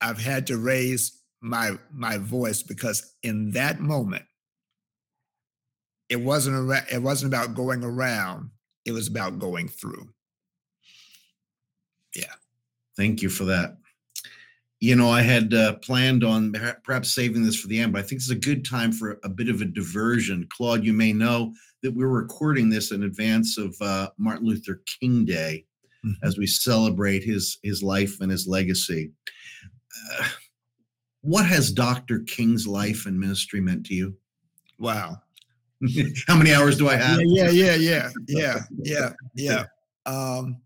I've 0.02 0.22
had 0.22 0.48
to 0.48 0.58
raise 0.58 1.18
my 1.42 1.78
my 1.92 2.18
voice 2.18 2.62
because 2.62 3.16
in 3.24 3.52
that 3.52 3.80
moment 3.80 4.26
it 6.10 6.18
wasn't 6.18 6.72
it 6.92 7.02
wasn't 7.02 7.34
about 7.34 7.56
going 7.56 7.84
around 7.84 8.52
it 8.86 8.92
was 8.92 9.08
about 9.08 9.40
going 9.40 9.68
through 9.68 10.08
yeah 12.16 12.34
thank 12.98 13.22
you 13.22 13.30
for 13.30 13.46
that 13.46 13.78
you 14.80 14.96
know 14.96 15.10
i 15.10 15.22
had 15.22 15.54
uh, 15.54 15.74
planned 15.76 16.24
on 16.24 16.54
perhaps 16.84 17.14
saving 17.14 17.44
this 17.44 17.60
for 17.60 17.68
the 17.68 17.80
end 17.80 17.94
but 17.94 18.00
i 18.00 18.02
think 18.02 18.20
it's 18.20 18.30
a 18.30 18.36
good 18.36 18.66
time 18.66 18.92
for 18.92 19.20
a 19.24 19.30
bit 19.30 19.50
of 19.50 19.62
a 19.62 19.66
diversion 19.66 20.48
claude 20.50 20.84
you 20.84 20.94
may 20.94 21.14
know 21.14 21.54
that 21.84 21.94
we're 21.94 22.08
recording 22.08 22.70
this 22.70 22.92
in 22.92 23.04
advance 23.04 23.58
of 23.58 23.76
uh, 23.82 24.10
martin 24.18 24.46
luther 24.46 24.82
king 25.00 25.26
day 25.26 25.66
mm-hmm. 26.06 26.26
as 26.26 26.38
we 26.38 26.48
celebrate 26.48 27.24
his 27.24 27.58
his 27.64 27.84
life 27.84 28.20
and 28.22 28.32
his 28.32 28.48
legacy 28.48 29.12
uh, 30.20 30.28
what 31.22 31.46
has 31.46 31.72
Dr. 31.72 32.20
King's 32.20 32.68
life 32.68 33.06
and 33.06 33.20
ministry 33.20 33.62
meant 33.62 33.86
to 33.88 33.94
you? 33.94 34.16
Wow. 34.80 35.22
How 36.28 36.36
many 36.36 36.54
hours 36.54 36.78
do 36.78 36.90
I 36.90 36.96
have? 36.96 37.20
Yeah, 37.22 37.50
yeah, 37.50 37.76
yeah, 37.76 38.10
yeah, 38.28 38.60
yeah, 38.84 39.14
yeah. 39.36 39.66
Um, 40.06 40.62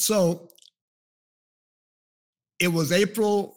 so 0.00 0.48
it 2.58 2.68
was 2.68 2.92
April 2.92 3.56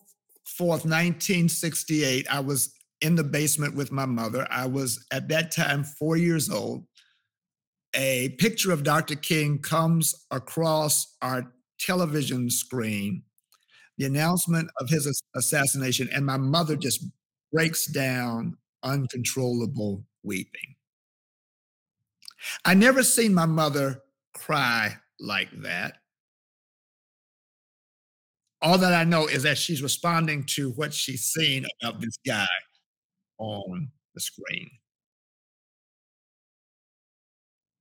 4th, 0.60 0.86
1968. 0.86 2.28
I 2.30 2.40
was 2.40 2.74
in 3.02 3.16
the 3.16 3.24
basement 3.24 3.76
with 3.76 3.92
my 3.92 4.06
mother. 4.06 4.48
I 4.50 4.66
was 4.66 5.06
at 5.12 5.28
that 5.30 5.52
time 5.52 5.84
four 5.84 6.18
years 6.18 6.50
old. 6.50 6.86
A 7.96 8.30
picture 8.40 8.72
of 8.72 8.84
Dr. 8.84 9.16
King 9.16 9.60
comes 9.60 10.16
across 10.32 11.16
our 11.22 11.54
television 11.80 12.50
screen 12.50 13.24
the 13.98 14.06
announcement 14.06 14.70
of 14.80 14.90
his 14.90 15.22
assassination, 15.36 16.10
and 16.12 16.26
my 16.26 16.38
mother 16.38 16.76
just 16.76 17.06
breaks 17.52 17.86
down 17.86 18.58
uncontrollable 18.82 20.04
weeping. 20.24 20.76
I 22.66 22.74
never 22.74 23.04
seen 23.04 23.34
my 23.34 23.46
mother 23.46 24.02
cry 24.34 24.98
like 25.20 25.50
that. 25.62 25.98
All 28.64 28.78
that 28.78 28.94
I 28.94 29.04
know 29.04 29.28
is 29.28 29.44
that 29.44 29.58
she's 29.58 29.84
responding 29.84 30.46
to 30.56 30.72
what 30.72 30.94
she's 30.94 31.26
seen 31.26 31.66
about 31.82 32.00
this 32.00 32.18
guy 32.26 32.48
on 33.38 33.90
the 34.16 34.22
screen. 34.22 34.70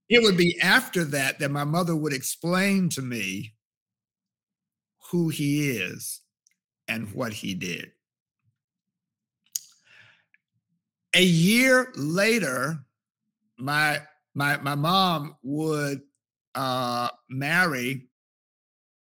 It 0.09 0.25
would 0.25 0.37
be 0.37 0.61
after 0.61 1.05
that 1.05 1.39
that 1.39 1.53
my 1.53 1.63
mother 1.63 1.95
would 1.95 2.13
explain 2.13 2.89
to 2.91 3.01
me 3.01 3.55
who 5.13 5.29
he 5.29 5.71
is 5.71 6.21
and 6.89 7.15
what 7.15 7.33
he 7.33 7.55
did. 7.55 7.93
A 11.15 11.23
year 11.23 11.93
later, 11.95 12.85
my 13.57 14.03
my 14.35 14.57
my 14.57 14.75
mom 14.75 15.37
would 15.45 16.01
uh, 16.57 17.09
marry 17.31 18.09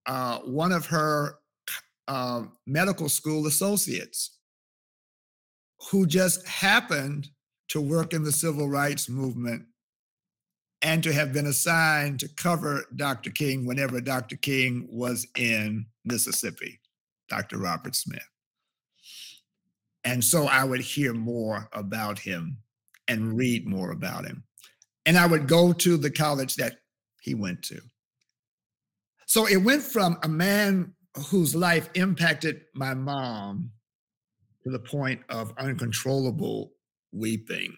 uh, 0.05 0.39
one 0.39 0.73
of 0.73 0.87
her 0.87 1.37
uh, 2.07 2.43
medical 2.65 3.09
school 3.09 3.47
associates 3.47 4.37
who 5.91 6.05
just 6.05 6.47
happened 6.47 7.29
to 7.69 7.81
work 7.81 8.13
in 8.13 8.23
the 8.23 8.31
civil 8.31 8.69
rights 8.69 9.09
movement 9.09 9.65
and 10.81 11.01
to 11.01 11.13
have 11.13 11.31
been 11.31 11.47
assigned 11.47 12.19
to 12.19 12.27
cover 12.27 12.85
Dr. 12.95 13.31
King 13.31 13.65
whenever 13.65 14.01
Dr. 14.01 14.35
King 14.35 14.87
was 14.91 15.25
in 15.37 15.85
Mississippi, 16.03 16.79
Dr. 17.29 17.57
Robert 17.57 17.95
Smith. 17.95 18.27
And 20.03 20.23
so 20.23 20.45
I 20.45 20.65
would 20.65 20.81
hear 20.81 21.13
more 21.13 21.69
about 21.71 22.19
him 22.19 22.57
and 23.07 23.37
read 23.37 23.65
more 23.65 23.91
about 23.91 24.25
him. 24.25 24.43
And 25.05 25.17
I 25.17 25.25
would 25.25 25.47
go 25.47 25.71
to 25.73 25.97
the 25.97 26.11
college 26.11 26.55
that 26.55 26.79
he 27.21 27.33
went 27.33 27.63
to. 27.63 27.81
So 29.25 29.47
it 29.47 29.57
went 29.57 29.81
from 29.81 30.17
a 30.23 30.27
man 30.27 30.93
whose 31.29 31.55
life 31.55 31.89
impacted 31.93 32.61
my 32.73 32.93
mom 32.93 33.71
to 34.63 34.69
the 34.69 34.79
point 34.79 35.21
of 35.29 35.53
uncontrollable 35.57 36.71
weeping. 37.11 37.75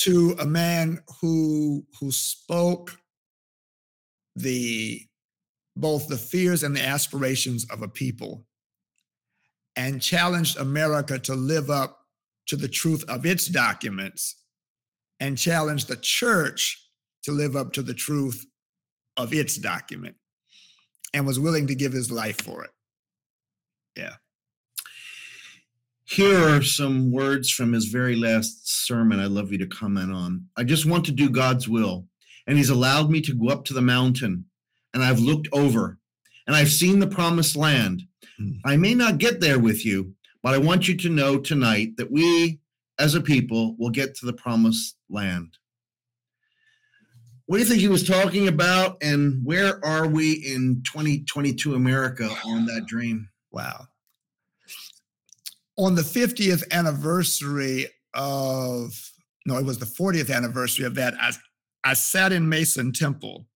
To 0.00 0.36
a 0.38 0.46
man 0.46 1.00
who 1.20 1.84
who 1.98 2.12
spoke 2.12 2.98
the 4.36 5.02
both 5.74 6.08
the 6.08 6.18
fears 6.18 6.62
and 6.62 6.76
the 6.76 6.84
aspirations 6.84 7.64
of 7.70 7.82
a 7.82 7.88
people 7.88 8.46
and 9.76 10.02
challenged 10.02 10.58
America 10.58 11.18
to 11.20 11.34
live 11.34 11.70
up 11.70 12.00
to 12.46 12.56
the 12.56 12.68
truth 12.68 13.04
of 13.08 13.24
its 13.24 13.46
documents 13.46 14.36
and 15.20 15.38
challenged 15.38 15.88
the 15.88 15.96
church 15.96 16.90
to 17.22 17.32
live 17.32 17.56
up 17.56 17.72
to 17.72 17.82
the 17.82 17.94
truth 17.94 18.44
of 19.16 19.32
its 19.32 19.56
document 19.56 20.16
and 21.12 21.26
was 21.26 21.40
willing 21.40 21.66
to 21.66 21.74
give 21.74 21.92
his 21.92 22.10
life 22.10 22.40
for 22.40 22.64
it. 22.64 22.70
Yeah. 23.96 24.14
Here 26.04 26.38
are 26.38 26.62
some 26.62 27.10
words 27.10 27.50
from 27.50 27.72
his 27.72 27.86
very 27.86 28.16
last 28.16 28.86
sermon 28.86 29.20
I'd 29.20 29.30
love 29.30 29.52
you 29.52 29.58
to 29.58 29.66
comment 29.66 30.10
on. 30.12 30.46
I 30.56 30.64
just 30.64 30.86
want 30.86 31.04
to 31.06 31.12
do 31.12 31.28
God's 31.28 31.68
will, 31.68 32.06
and 32.46 32.56
he's 32.56 32.70
allowed 32.70 33.10
me 33.10 33.20
to 33.22 33.34
go 33.34 33.48
up 33.48 33.66
to 33.66 33.74
the 33.74 33.82
mountain, 33.82 34.46
and 34.94 35.02
I've 35.02 35.20
looked 35.20 35.48
over, 35.52 35.98
and 36.46 36.56
I've 36.56 36.70
seen 36.70 36.98
the 36.98 37.06
promised 37.06 37.56
land. 37.56 38.04
Hmm. 38.38 38.52
I 38.64 38.78
may 38.78 38.94
not 38.94 39.18
get 39.18 39.40
there 39.40 39.58
with 39.58 39.84
you, 39.84 40.14
but 40.42 40.54
I 40.54 40.58
want 40.58 40.88
you 40.88 40.96
to 40.96 41.10
know 41.10 41.38
tonight 41.38 41.98
that 41.98 42.10
we 42.10 42.60
as 42.98 43.14
a 43.14 43.20
people 43.20 43.76
will 43.78 43.90
get 43.90 44.14
to 44.16 44.26
the 44.26 44.32
promised 44.32 44.96
land. 45.10 45.57
What 47.48 47.56
do 47.56 47.62
you 47.62 47.68
think 47.68 47.80
he 47.80 47.88
was 47.88 48.06
talking 48.06 48.46
about, 48.46 48.98
and 49.02 49.44
where 49.44 49.84
are 49.84 50.06
we 50.06 50.32
in 50.32 50.82
2022 50.86 51.74
America 51.74 52.28
on 52.44 52.66
that 52.66 52.86
dream? 52.86 53.28
Wow 53.50 53.88
on 55.78 55.94
the 55.94 56.02
50th 56.02 56.70
anniversary 56.72 57.86
of 58.12 58.92
no, 59.46 59.56
it 59.56 59.64
was 59.64 59.78
the 59.78 59.86
40th 59.86 60.34
anniversary 60.34 60.84
of 60.84 60.96
that. 60.96 61.14
I 61.18 61.32
I 61.84 61.94
sat 61.94 62.32
in 62.32 62.48
Mason 62.48 62.92
Temple 62.92 63.46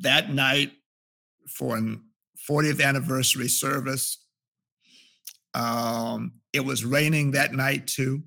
that 0.00 0.34
night 0.34 0.72
for 1.48 1.76
an 1.76 2.02
40th 2.48 2.84
anniversary 2.84 3.48
service. 3.48 4.18
Um, 5.54 6.32
it 6.52 6.64
was 6.64 6.84
raining 6.84 7.30
that 7.30 7.54
night 7.54 7.86
too. 7.86 8.24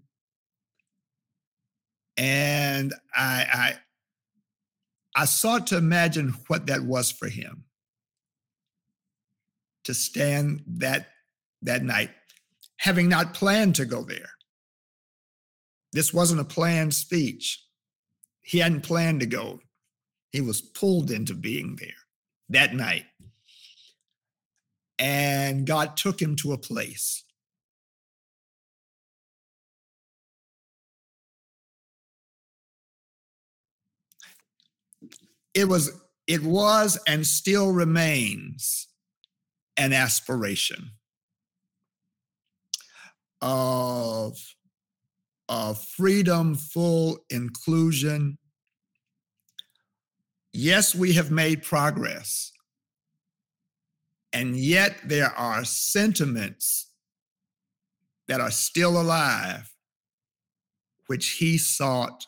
And 2.18 2.94
I, 3.16 3.46
I 3.54 3.74
I 5.16 5.26
sought 5.26 5.68
to 5.68 5.78
imagine 5.78 6.36
what 6.48 6.68
that 6.68 6.84
was 6.84 7.12
for 7.12 7.28
him. 7.28 7.66
To 9.86 9.94
stand 9.94 10.64
that 10.68 11.10
that 11.62 11.84
night, 11.84 12.12
having 12.78 13.10
not 13.10 13.34
planned 13.34 13.76
to 13.76 13.86
go 13.86 14.04
there. 14.04 14.32
This 15.92 16.14
wasn't 16.14 16.42
a 16.42 16.46
planned 16.46 16.94
speech. 16.94 17.64
He 18.42 18.60
hadn't 18.60 18.82
planned 18.82 19.20
to 19.22 19.26
go. 19.26 19.60
He 20.32 20.42
was 20.42 20.62
pulled 20.62 21.12
into 21.12 21.34
being 21.36 21.78
there 21.80 21.90
that 22.50 22.74
night. 22.74 23.06
And 25.00 25.66
God 25.66 25.96
took 25.96 26.22
him 26.22 26.36
to 26.38 26.54
a 26.54 26.58
place. 26.58 27.23
It 35.54 35.68
was, 35.68 35.92
it 36.28 36.44
was 36.44 37.00
and 37.08 37.26
still 37.26 37.72
remains 37.72 38.88
an 39.78 39.94
aspiration 39.94 40.92
of, 43.42 44.38
of 45.50 45.84
freedom, 45.84 46.56
full 46.56 47.20
inclusion. 47.30 48.38
Yes, 50.54 50.96
we 50.96 51.14
have 51.14 51.32
made 51.32 51.64
progress. 51.64 52.52
And 54.32 54.58
yet 54.58 54.98
there 55.04 55.32
are 55.32 55.64
sentiments 55.66 56.90
that 58.28 58.42
are 58.42 58.52
still 58.52 59.00
alive, 59.00 59.72
which 61.08 61.32
he 61.32 61.58
sought 61.58 62.26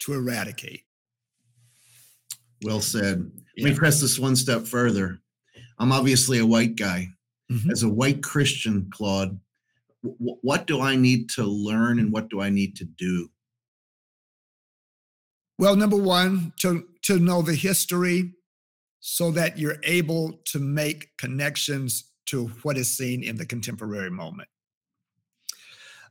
to 0.00 0.12
eradicate. 0.12 0.84
Well 2.64 2.80
said. 2.80 3.30
Yeah. 3.56 3.64
Let 3.64 3.72
me 3.72 3.78
press 3.78 4.00
this 4.00 4.18
one 4.18 4.36
step 4.36 4.66
further. 4.66 5.20
I'm 5.78 5.92
obviously 5.92 6.38
a 6.38 6.46
white 6.46 6.76
guy. 6.76 7.08
Mm-hmm. 7.50 7.70
As 7.70 7.82
a 7.82 7.88
white 7.88 8.22
Christian, 8.22 8.88
Claude, 8.92 9.38
what 10.02 10.66
do 10.66 10.80
I 10.80 10.96
need 10.96 11.28
to 11.30 11.44
learn 11.44 11.98
and 11.98 12.12
what 12.12 12.30
do 12.30 12.40
I 12.40 12.48
need 12.48 12.76
to 12.76 12.84
do? 12.84 13.28
Well, 15.58 15.76
number 15.76 15.96
one, 15.96 16.52
to, 16.60 16.86
to 17.02 17.18
know 17.18 17.42
the 17.42 17.54
history 17.54 18.32
so 19.00 19.30
that 19.32 19.58
you're 19.58 19.78
able 19.82 20.40
to 20.46 20.58
make 20.58 21.08
connections 21.18 22.12
to 22.26 22.46
what 22.62 22.76
is 22.76 22.96
seen 22.96 23.22
in 23.22 23.36
the 23.36 23.46
contemporary 23.46 24.10
moment. 24.10 24.48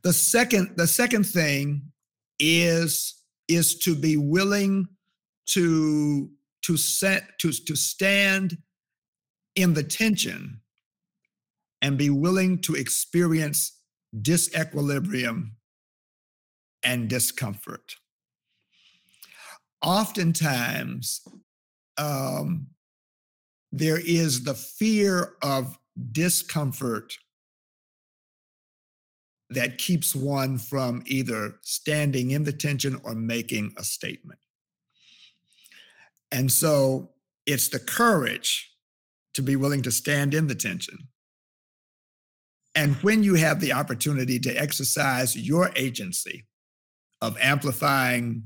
The 0.02 0.12
second, 0.12 0.76
the 0.76 0.86
second 0.86 1.24
thing 1.24 1.82
is, 2.38 3.22
is 3.48 3.78
to 3.80 3.94
be 3.94 4.16
willing 4.16 4.86
to, 5.46 6.30
to 6.62 6.76
set 6.76 7.38
to, 7.38 7.52
to 7.52 7.76
stand 7.76 8.58
in 9.56 9.74
the 9.74 9.82
tension 9.82 10.60
and 11.82 11.96
be 11.96 12.10
willing 12.10 12.60
to 12.60 12.74
experience 12.74 13.80
disequilibrium 14.20 15.52
and 16.82 17.08
discomfort. 17.08 17.94
Oftentimes, 19.82 21.22
um, 21.96 22.66
there 23.72 24.00
is 24.00 24.44
the 24.44 24.54
fear 24.54 25.34
of 25.42 25.78
discomfort 26.12 27.14
that 29.50 29.78
keeps 29.78 30.14
one 30.14 30.58
from 30.58 31.02
either 31.06 31.54
standing 31.62 32.30
in 32.30 32.44
the 32.44 32.52
tension 32.52 33.00
or 33.02 33.14
making 33.14 33.72
a 33.76 33.84
statement. 33.84 34.38
And 36.32 36.50
so 36.50 37.10
it's 37.46 37.68
the 37.68 37.78
courage 37.78 38.70
to 39.34 39.42
be 39.42 39.56
willing 39.56 39.82
to 39.82 39.90
stand 39.90 40.34
in 40.34 40.46
the 40.46 40.54
tension. 40.54 41.08
And 42.74 42.94
when 42.96 43.22
you 43.22 43.34
have 43.34 43.60
the 43.60 43.72
opportunity 43.72 44.38
to 44.40 44.50
exercise 44.50 45.36
your 45.36 45.70
agency 45.74 46.46
of 47.20 47.36
amplifying 47.40 48.44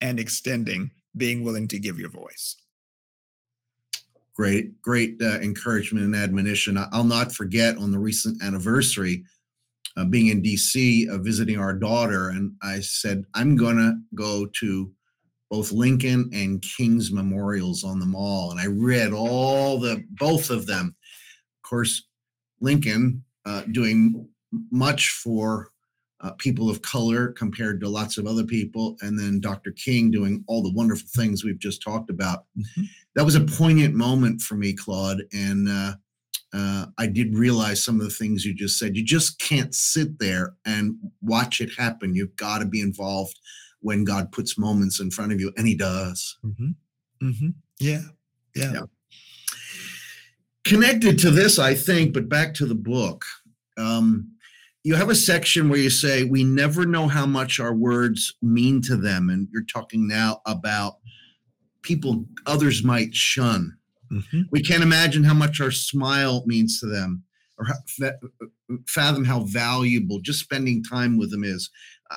and 0.00 0.18
extending, 0.18 0.90
being 1.16 1.44
willing 1.44 1.68
to 1.68 1.78
give 1.78 1.98
your 1.98 2.10
voice. 2.10 2.56
Great, 4.34 4.80
great 4.82 5.16
uh, 5.22 5.38
encouragement 5.40 6.04
and 6.04 6.14
admonition. 6.14 6.78
I'll 6.92 7.04
not 7.04 7.32
forget 7.32 7.78
on 7.78 7.90
the 7.90 7.98
recent 7.98 8.42
anniversary, 8.42 9.24
uh, 9.96 10.04
being 10.04 10.26
in 10.26 10.42
DC, 10.42 11.08
uh, 11.08 11.18
visiting 11.18 11.58
our 11.58 11.72
daughter, 11.72 12.28
and 12.28 12.52
I 12.62 12.80
said, 12.80 13.24
I'm 13.34 13.56
going 13.56 13.76
to 13.76 13.94
go 14.14 14.46
to 14.60 14.92
both 15.50 15.72
Lincoln 15.72 16.30
and 16.32 16.62
King's 16.62 17.12
memorials 17.12 17.84
on 17.84 18.00
the 18.00 18.06
mall. 18.06 18.50
And 18.50 18.60
I 18.60 18.66
read 18.66 19.12
all 19.12 19.78
the, 19.78 20.04
both 20.10 20.50
of 20.50 20.66
them. 20.66 20.94
Of 21.64 21.68
course, 21.68 22.06
Lincoln 22.60 23.22
uh, 23.44 23.62
doing 23.70 24.28
much 24.70 25.10
for 25.10 25.70
uh, 26.20 26.32
people 26.32 26.70
of 26.70 26.82
color 26.82 27.28
compared 27.32 27.80
to 27.80 27.88
lots 27.88 28.16
of 28.16 28.26
other 28.26 28.44
people, 28.44 28.96
and 29.02 29.18
then 29.18 29.40
Dr. 29.40 29.70
King 29.72 30.10
doing 30.10 30.42
all 30.46 30.62
the 30.62 30.72
wonderful 30.72 31.08
things 31.14 31.44
we've 31.44 31.58
just 31.58 31.82
talked 31.82 32.10
about. 32.10 32.44
Mm-hmm. 32.58 32.82
That 33.14 33.24
was 33.24 33.34
a 33.34 33.40
poignant 33.40 33.94
moment 33.94 34.40
for 34.40 34.54
me, 34.54 34.72
Claude, 34.72 35.22
and 35.32 35.68
uh, 35.68 35.94
uh, 36.54 36.86
I 36.96 37.06
did 37.06 37.36
realize 37.36 37.84
some 37.84 38.00
of 38.00 38.06
the 38.06 38.14
things 38.14 38.44
you 38.44 38.54
just 38.54 38.78
said. 38.78 38.96
You 38.96 39.04
just 39.04 39.38
can't 39.38 39.74
sit 39.74 40.18
there 40.18 40.54
and 40.64 40.96
watch 41.20 41.60
it 41.60 41.70
happen. 41.76 42.14
You've 42.14 42.36
got 42.36 42.58
to 42.58 42.64
be 42.66 42.80
involved 42.80 43.38
when 43.80 44.04
God 44.04 44.32
puts 44.32 44.58
moments 44.58 45.00
in 45.00 45.10
front 45.10 45.32
of 45.32 45.40
you, 45.40 45.52
and 45.56 45.66
He 45.66 45.74
does. 45.74 46.38
Mm-hmm. 46.44 47.28
Mm-hmm. 47.28 47.48
Yeah. 47.80 48.02
yeah, 48.54 48.72
yeah. 48.72 48.80
Connected 50.64 51.18
to 51.20 51.30
this, 51.30 51.58
I 51.58 51.74
think, 51.74 52.12
but 52.12 52.28
back 52.28 52.54
to 52.54 52.66
the 52.66 52.74
book. 52.74 53.24
Um, 53.78 54.36
you 54.86 54.94
have 54.94 55.10
a 55.10 55.16
section 55.16 55.68
where 55.68 55.80
you 55.80 55.90
say 55.90 56.22
we 56.22 56.44
never 56.44 56.86
know 56.86 57.08
how 57.08 57.26
much 57.26 57.58
our 57.58 57.74
words 57.74 58.32
mean 58.40 58.80
to 58.82 58.96
them 58.96 59.30
and 59.30 59.48
you're 59.52 59.64
talking 59.64 60.06
now 60.06 60.40
about 60.46 60.98
people 61.82 62.24
others 62.46 62.84
might 62.84 63.12
shun 63.12 63.76
mm-hmm. 64.12 64.42
we 64.52 64.62
can't 64.62 64.84
imagine 64.84 65.24
how 65.24 65.34
much 65.34 65.60
our 65.60 65.72
smile 65.72 66.44
means 66.46 66.78
to 66.78 66.86
them 66.86 67.24
or 67.58 67.66
fathom 68.86 69.24
how 69.24 69.40
valuable 69.40 70.20
just 70.20 70.38
spending 70.38 70.84
time 70.84 71.18
with 71.18 71.32
them 71.32 71.42
is 71.42 71.68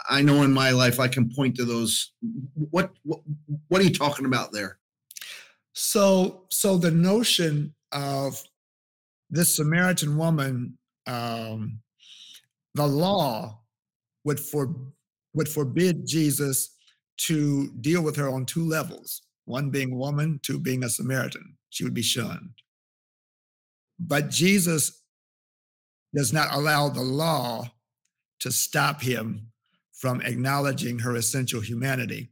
i 0.09 0.21
know 0.21 0.43
in 0.43 0.51
my 0.51 0.71
life 0.71 0.99
i 0.99 1.07
can 1.07 1.29
point 1.33 1.55
to 1.55 1.65
those 1.65 2.13
what 2.53 2.91
what, 3.03 3.19
what 3.67 3.81
are 3.81 3.85
you 3.85 3.93
talking 3.93 4.25
about 4.25 4.51
there 4.51 4.77
so 5.73 6.45
so 6.49 6.77
the 6.77 6.91
notion 6.91 7.73
of 7.91 8.41
this 9.29 9.55
samaritan 9.55 10.17
woman 10.17 10.77
um, 11.07 11.79
the 12.75 12.85
law 12.85 13.59
would 14.23 14.39
for 14.39 14.75
would 15.33 15.49
forbid 15.49 16.05
Jesus 16.05 16.75
to 17.17 17.71
deal 17.81 18.01
with 18.01 18.15
her 18.15 18.29
on 18.29 18.45
two 18.45 18.65
levels, 18.65 19.21
one 19.45 19.69
being 19.69 19.97
woman, 19.97 20.39
two 20.41 20.59
being 20.59 20.83
a 20.83 20.89
Samaritan. 20.89 21.57
She 21.69 21.83
would 21.83 21.93
be 21.93 22.01
shunned. 22.01 22.53
But 23.99 24.29
Jesus 24.29 25.03
does 26.15 26.33
not 26.33 26.53
allow 26.53 26.89
the 26.89 27.01
law 27.01 27.69
to 28.39 28.51
stop 28.51 29.01
him 29.01 29.51
from 29.99 30.21
acknowledging 30.21 30.97
her 30.99 31.15
essential 31.15 31.61
humanity 31.61 32.31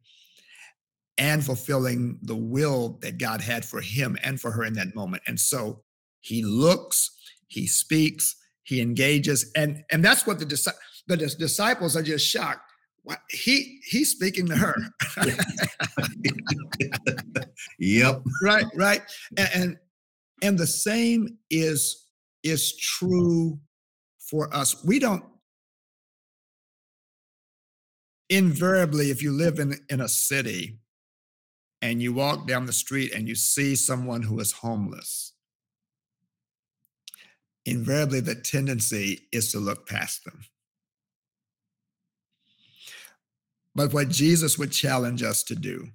and 1.17 1.43
fulfilling 1.43 2.19
the 2.23 2.35
will 2.35 2.97
that 3.01 3.17
God 3.17 3.41
had 3.41 3.65
for 3.65 3.81
him 3.81 4.17
and 4.23 4.39
for 4.39 4.51
her 4.51 4.63
in 4.63 4.73
that 4.73 4.95
moment. 4.95 5.23
And 5.27 5.39
so 5.39 5.83
he 6.21 6.43
looks, 6.43 7.11
he 7.47 7.67
speaks, 7.67 8.35
he 8.67 8.81
engages 8.81 9.49
and 9.55 9.81
and 9.91 10.03
that's 10.03 10.27
what 10.27 10.39
the, 10.39 10.73
the 11.07 11.15
disciples 11.15 11.95
are 11.95 12.03
just 12.03 12.27
shocked 12.27 12.69
What? 13.03 13.19
he 13.29 13.79
he's 13.85 14.11
speaking 14.11 14.45
to 14.47 14.57
her 14.57 14.75
yep 17.79 18.21
right 18.43 18.65
right 18.75 19.01
and, 19.37 19.49
and 19.55 19.77
and 20.41 20.59
the 20.59 20.67
same 20.67 21.37
is 21.49 22.07
is 22.43 22.75
true 22.75 23.57
for 24.19 24.53
us 24.53 24.83
we 24.83 24.99
don't 24.99 25.23
invariably 28.29 29.09
if 29.11 29.21
you 29.21 29.31
live 29.31 29.59
in 29.59 29.75
in 29.89 30.01
a 30.01 30.07
city 30.07 30.79
and 31.81 32.01
you 32.01 32.11
walk 32.13 32.47
down 32.47 32.65
the 32.65 32.73
street 32.73 33.13
and 33.13 33.27
you 33.27 33.35
see 33.35 33.75
someone 33.75 34.23
who 34.23 34.39
is 34.39 34.51
homeless 34.51 35.33
invariably 37.67 38.21
the 38.21 38.33
tendency 38.33 39.27
is 39.33 39.51
to 39.51 39.59
look 39.59 39.87
past 39.87 40.23
them. 40.23 40.45
But 43.75 43.93
what 43.93 44.09
Jesus 44.09 44.57
would 44.57 44.71
challenge 44.71 45.21
us 45.21 45.43
to 45.43 45.55
do 45.55 45.89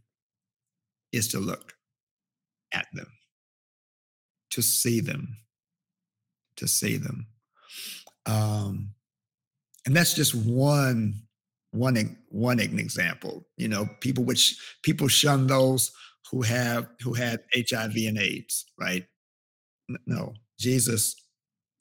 is 1.12 1.28
to 1.28 1.40
look 1.40 1.74
at 2.72 2.86
them, 2.92 3.10
to 4.50 4.62
see 4.62 5.00
them, 5.00 5.38
to 6.56 6.68
see 6.68 6.98
them. 6.98 7.26
Um, 8.26 8.90
and 9.86 9.96
that's 9.96 10.14
just 10.14 10.34
one 10.34 11.22
one 11.72 12.16
one 12.28 12.60
example. 12.60 13.46
You 13.56 13.68
know, 13.68 13.88
people 14.00 14.24
which 14.24 14.58
people 14.82 15.08
shun 15.08 15.46
those 15.46 15.90
who 16.30 16.42
have 16.42 16.88
who 17.00 17.14
had 17.14 17.40
HIV 17.54 17.96
and 17.96 18.18
AIDS, 18.18 18.66
right? 18.78 19.06
No, 20.06 20.34
Jesus 20.58 21.16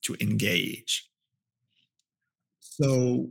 to 0.04 0.15
engage. 0.19 1.08
So, 2.60 3.30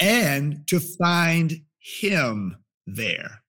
and 0.00 0.66
to 0.68 0.80
find 0.80 1.60
Him 1.78 2.56
there, 2.86 3.42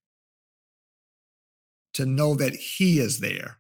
to 1.94 2.06
know 2.06 2.36
that 2.36 2.54
He 2.54 3.00
is 3.00 3.20
there, 3.20 3.58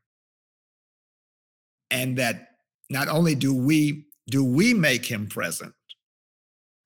and 1.89 2.17
that 2.17 2.49
not 2.89 3.07
only 3.07 3.35
do 3.35 3.53
we 3.53 4.05
do 4.29 4.43
we 4.43 4.73
make 4.73 5.05
Him 5.05 5.27
present, 5.27 5.73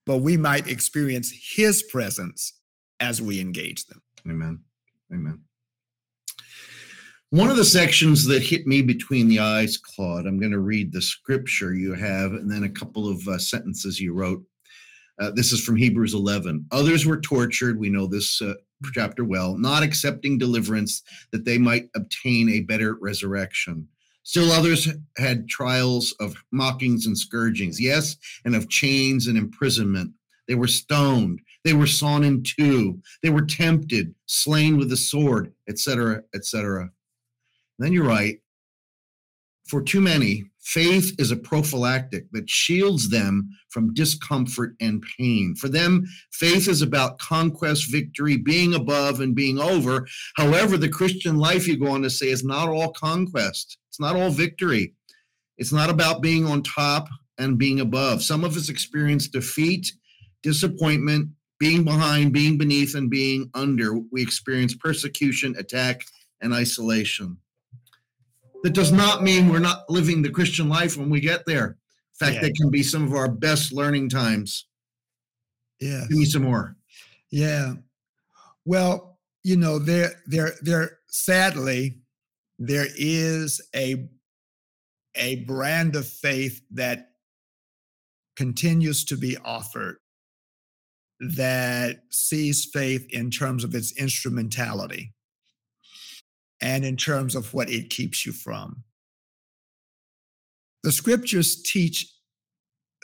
but 0.06 0.18
we 0.18 0.38
might 0.38 0.68
experience 0.68 1.32
His 1.56 1.84
presence 1.84 2.54
as 3.00 3.22
we 3.22 3.40
engage 3.40 3.86
them. 3.88 4.02
Amen. 4.28 4.60
Amen. 5.14 5.42
One 7.32 7.50
of 7.50 7.58
the 7.58 7.66
sections 7.66 8.26
that 8.28 8.44
hit 8.44 8.66
me 8.66 8.82
between 8.82 9.28
the 9.28 9.40
eyes, 9.40 9.78
Claude, 9.78 10.26
I'm 10.26 10.40
going 10.40 10.52
to 10.52 10.60
read 10.60 10.94
the 10.94 11.02
scripture 11.02 11.74
you 11.74 11.94
have 11.94 12.34
and 12.34 12.50
then 12.50 12.64
a 12.64 12.70
couple 12.70 13.10
of 13.10 13.28
uh, 13.28 13.38
sentences 13.38 14.00
you 14.00 14.14
wrote. 14.14 14.44
Uh, 15.20 15.32
this 15.32 15.52
is 15.52 15.64
from 15.64 15.76
Hebrews 15.76 16.14
11. 16.14 16.66
Others 16.72 17.06
were 17.06 17.20
tortured, 17.20 17.80
we 17.80 17.90
know 17.90 18.06
this 18.06 18.42
uh, 18.42 18.54
chapter 18.94 19.24
well, 19.24 19.58
not 19.58 19.84
accepting 19.84 20.38
deliverance 20.38 21.02
that 21.32 21.46
they 21.46 21.58
might 21.58 21.90
obtain 21.96 22.50
a 22.50 22.62
better 22.62 22.96
resurrection. 23.02 23.88
Still 24.26 24.52
others 24.52 24.90
had 25.18 25.48
trials 25.48 26.14
of 26.20 26.36
mockings 26.52 27.06
and 27.06 27.16
scourgings, 27.16 27.80
yes, 27.80 28.18
and 28.44 28.56
of 28.56 28.68
chains 28.70 29.28
and 29.28 29.38
imprisonment. 29.38 30.14
They 30.48 30.56
were 30.56 30.68
stoned, 30.68 31.42
they 31.64 31.74
were 31.74 31.88
sawn 31.88 32.24
in 32.24 32.44
two, 32.44 33.02
they 33.22 33.30
were 33.30 33.46
tempted, 33.46 34.16
slain 34.26 34.78
with 34.78 34.90
the 34.90 34.98
sword, 34.98 35.54
etc., 35.70 36.24
etc. 36.34 36.90
Then 37.78 37.94
you're 37.94 38.04
right. 38.04 38.40
For 39.68 39.82
too 39.82 40.02
many, 40.02 40.46
Faith 40.66 41.14
is 41.20 41.30
a 41.30 41.36
prophylactic 41.38 42.26
that 42.32 42.50
shields 42.50 43.10
them 43.10 43.48
from 43.70 43.94
discomfort 43.94 44.76
and 44.82 45.06
pain. 45.18 45.54
For 45.56 45.70
them, 45.70 46.06
faith 46.32 46.68
is 46.68 46.82
about 46.82 47.20
conquest, 47.20 47.92
victory, 47.92 48.36
being 48.36 48.74
above 48.74 49.20
and 49.20 49.36
being 49.36 49.60
over. 49.60 50.08
However, 50.38 50.76
the 50.76 50.90
Christian 50.90 51.38
life, 51.38 51.68
you 51.68 51.78
go 51.78 51.92
on 51.92 52.02
to 52.02 52.10
say, 52.10 52.30
is 52.30 52.44
not 52.44 52.68
all 52.68 52.92
conquest, 52.92 53.78
it's 53.96 54.00
not 54.02 54.18
all 54.18 54.30
victory. 54.30 54.94
It's 55.58 55.72
not 55.72 55.90
about 55.90 56.22
being 56.22 56.46
on 56.46 56.64
top 56.64 57.08
and 57.38 57.58
being 57.58 57.80
above. 57.80 58.22
Some 58.22 58.44
of 58.44 58.58
us 58.58 58.68
experience 58.68 59.30
defeat, 59.30 59.90
disappointment, 60.44 61.30
being 61.60 61.86
behind, 61.86 62.34
being 62.34 62.58
beneath, 62.58 62.94
and 62.96 63.10
being 63.10 63.50
under. 63.54 63.94
We 64.12 64.22
experience 64.22 64.76
persecution, 64.76 65.56
attack, 65.58 66.02
and 66.42 66.54
isolation. 66.54 67.38
That 68.64 68.74
does 68.74 68.92
not 68.92 69.24
mean 69.24 69.48
we're 69.48 69.60
not 69.60 69.90
living 69.90 70.22
the 70.22 70.30
Christian 70.30 70.68
life 70.68 70.98
when 70.98 71.10
we 71.10 71.22
get 71.22 71.46
there. 71.46 71.68
In 71.68 72.18
fact, 72.20 72.36
Yeah. 72.36 72.42
that 72.42 72.56
can 72.56 72.70
be 72.70 72.84
some 72.84 73.06
of 73.06 73.14
our 73.14 73.32
best 73.32 73.72
learning 73.72 74.10
times. 74.10 74.66
Yeah. 75.80 76.06
Give 76.10 76.18
me 76.18 76.26
some 76.26 76.42
more. 76.42 76.76
Yeah. 77.32 77.76
Well, 78.66 79.20
you 79.44 79.56
know, 79.56 79.80
they're 79.80 80.22
there 80.28 80.48
there 80.52 80.58
there 80.62 81.00
sadly 81.08 82.02
there 82.60 82.88
is 82.98 83.62
a 83.76 84.08
a 85.16 85.38
brand 85.46 85.96
of 85.96 86.08
faith 86.08 86.62
that 86.72 87.12
continues 88.36 89.06
to 89.06 89.16
be 89.16 89.38
offered 89.46 89.98
that 91.22 92.02
sees 92.12 92.66
faith 92.66 93.08
in 93.12 93.32
terms 93.32 93.64
of 93.64 93.74
its 93.74 93.98
instrumentality 93.98 95.14
and 96.62 96.84
in 96.84 96.98
terms 96.98 97.34
of 97.34 97.54
what 97.54 97.70
it 97.70 97.90
keeps 97.90 98.26
you 98.26 98.34
from. 98.34 98.84
The 100.84 100.92
scriptures 100.92 101.62
teach 101.64 102.12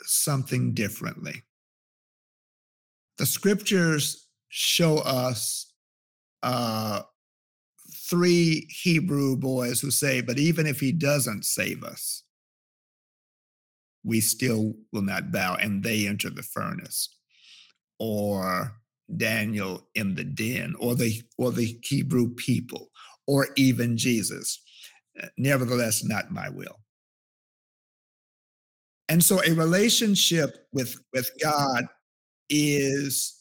something 0.02 0.74
differently 0.74 1.44
the 3.18 3.26
scriptures 3.26 4.26
show 4.48 4.98
us 4.98 5.72
uh, 6.42 7.02
three 8.12 8.68
Hebrew 8.68 9.36
boys 9.38 9.80
who 9.80 9.90
say, 9.90 10.20
But 10.20 10.38
even 10.38 10.66
if 10.66 10.78
he 10.78 10.92
doesn't 10.92 11.46
save 11.46 11.82
us, 11.82 12.24
we 14.04 14.20
still 14.20 14.74
will 14.92 15.00
not 15.00 15.32
bow, 15.32 15.54
and 15.54 15.82
they 15.82 16.06
enter 16.06 16.28
the 16.28 16.42
furnace. 16.42 17.16
Or 17.98 18.76
Daniel 19.16 19.88
in 19.94 20.14
the 20.14 20.24
den, 20.24 20.74
or 20.78 20.94
the 20.94 21.22
or 21.38 21.52
the 21.52 21.78
Hebrew 21.82 22.34
people, 22.34 22.90
or 23.26 23.48
even 23.56 23.96
Jesus. 23.96 24.60
Uh, 25.20 25.28
Nevertheless, 25.38 26.04
not 26.04 26.30
my 26.30 26.50
will. 26.50 26.80
And 29.08 29.24
so 29.24 29.40
a 29.42 29.54
relationship 29.54 30.66
with, 30.72 30.96
with 31.14 31.30
God 31.42 31.86
is 32.50 33.38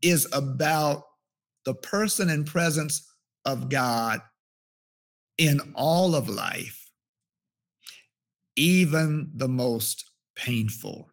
is 0.00 0.26
about 0.32 1.02
the 1.66 1.74
person 1.74 2.30
and 2.30 2.46
presence 2.46 3.09
of 3.44 3.68
God 3.68 4.20
in 5.38 5.60
all 5.74 6.14
of 6.14 6.28
life, 6.28 6.90
even 8.56 9.30
the 9.34 9.48
most 9.48 10.04
painful. 10.36 11.10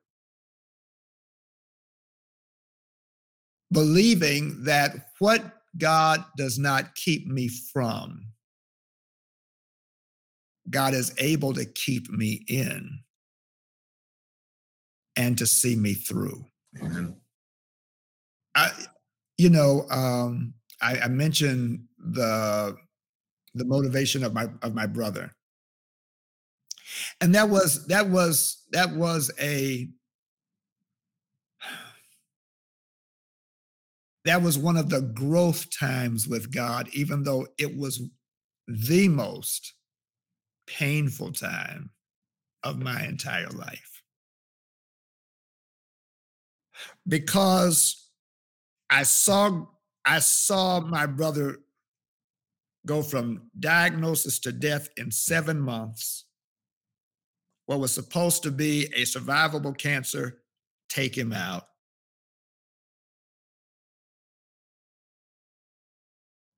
Believing 3.72 4.64
that 4.64 5.10
what 5.20 5.44
God 5.78 6.24
does 6.38 6.58
not 6.58 6.96
keep 6.96 7.28
me 7.28 7.48
from, 7.48 8.28
God 10.70 10.94
is 10.94 11.14
able 11.18 11.54
to 11.54 11.66
keep 11.66 12.10
me 12.10 12.44
in 12.48 13.00
and 15.16 15.38
to 15.38 15.48
see 15.48 15.76
me 15.76 15.94
through. 15.94 16.46
Amen. 16.82 17.16
I, 18.56 18.72
you 19.38 19.50
know, 19.50 19.86
um, 19.90 20.54
I, 20.82 21.00
I 21.00 21.08
mentioned 21.08 21.87
the 21.98 22.76
the 23.54 23.66
motivation 23.66 24.24
of 24.24 24.34
my 24.34 24.48
of 24.62 24.74
my 24.74 24.86
brother, 24.86 25.36
and 27.22 27.34
that 27.36 27.50
was 27.50 27.86
that 27.88 28.10
was 28.10 28.64
that 28.72 28.92
was 28.96 29.32
a 29.40 29.88
that 34.26 34.42
was 34.42 34.58
one 34.58 34.76
of 34.76 34.90
the 34.90 35.02
growth 35.02 35.68
times 35.78 36.28
with 36.28 36.54
God, 36.54 36.90
even 36.92 37.24
though 37.24 37.48
it 37.58 37.78
was 37.78 38.02
the 38.68 39.08
most 39.08 39.74
painful 40.68 41.32
time 41.32 41.92
of 42.64 42.78
my 42.78 43.06
entire 43.06 43.50
life. 43.50 44.04
Because 47.08 48.10
I 48.90 49.04
saw 49.04 49.66
I 50.04 50.20
saw 50.20 50.82
my 50.82 51.06
brother 51.06 51.60
go 52.88 53.04
from 53.04 53.52
diagnosis 53.60 54.40
to 54.40 54.52
death 54.52 54.90
in 54.98 55.12
7 55.12 55.60
months. 55.60 56.26
What 57.68 57.80
was 57.80 57.94
supposed 57.94 58.44
to 58.44 58.52
be 58.52 58.86
a 58.96 59.04
survivable 59.04 59.78
cancer 59.78 60.42
take 60.90 61.16
him 61.16 61.34
out. 61.34 61.68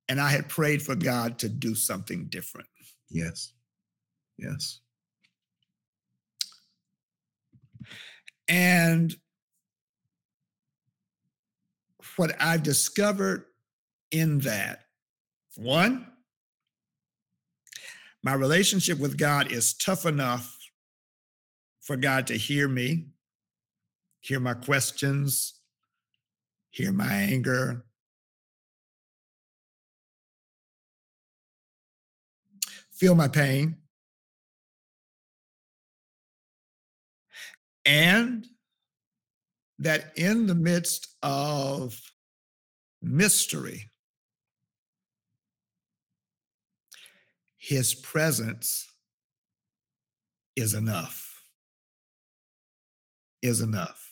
And 0.08 0.22
I 0.22 0.30
had 0.30 0.48
prayed 0.48 0.82
for 0.82 0.96
God 0.96 1.39
to 1.39 1.50
do 1.50 1.76
something 1.76 2.28
different. 2.30 2.70
Yes. 3.10 3.54
Yes. 4.38 4.80
And 8.48 9.15
what 12.15 12.36
I've 12.39 12.63
discovered 12.63 13.46
in 14.12 14.39
that, 14.39 14.86
one, 15.56 16.09
my 18.24 18.34
relationship 18.34 19.00
with 19.00 19.18
God 19.18 19.52
is 19.52 19.74
tough 19.74 20.06
enough 20.06 20.58
for 21.82 21.96
God 21.96 22.28
to 22.28 22.38
hear 22.38 22.68
me, 22.68 23.08
hear 24.20 24.40
my 24.40 24.54
questions, 24.54 25.60
hear 26.70 26.92
my 26.92 27.12
anger. 27.12 27.86
Feel 32.92 33.16
my 33.16 33.30
pain. 33.30 33.78
And 37.86 38.46
that 39.80 40.12
in 40.18 40.46
the 40.48 40.56
midst 40.56 41.16
of 41.24 42.00
mystery, 43.02 43.90
his 47.70 47.94
presence 47.94 48.92
is 50.56 50.74
enough. 50.74 51.44
Is 53.44 53.62
enough. 53.62 54.12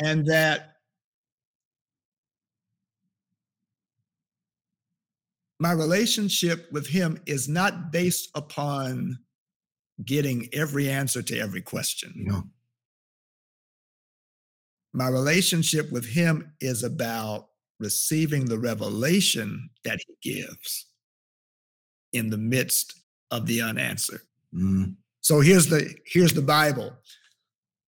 And 0.00 0.26
that 0.26 0.72
my 5.60 5.70
relationship 5.70 6.66
with 6.72 6.88
him 6.88 7.20
is 7.26 7.48
not 7.48 7.92
based 7.92 8.30
upon 8.34 9.20
getting 10.04 10.48
every 10.52 10.90
answer 10.90 11.22
to 11.22 11.38
every 11.38 11.62
question. 11.62 12.12
No. 12.16 12.42
My 14.92 15.06
relationship 15.06 15.92
with 15.92 16.06
him 16.06 16.54
is 16.60 16.82
about 16.82 17.50
receiving 17.78 18.44
the 18.44 18.58
revelation 18.58 19.70
that 19.84 20.00
he 20.06 20.38
gives 20.38 20.86
in 22.12 22.30
the 22.30 22.38
midst 22.38 23.02
of 23.30 23.46
the 23.46 23.60
unanswered. 23.60 24.22
Mm. 24.54 24.94
So 25.20 25.40
here's 25.40 25.66
the 25.66 25.94
here's 26.06 26.32
the 26.32 26.42
Bible. 26.42 26.96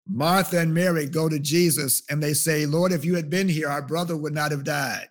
Martha 0.06 0.58
and 0.58 0.72
Mary 0.72 1.06
go 1.06 1.28
to 1.28 1.38
Jesus 1.38 2.02
and 2.10 2.22
they 2.22 2.34
say, 2.34 2.66
"Lord, 2.66 2.92
if 2.92 3.04
you 3.04 3.14
had 3.14 3.30
been 3.30 3.48
here, 3.48 3.68
our 3.68 3.82
brother 3.82 4.16
would 4.16 4.34
not 4.34 4.50
have 4.50 4.64
died." 4.64 5.08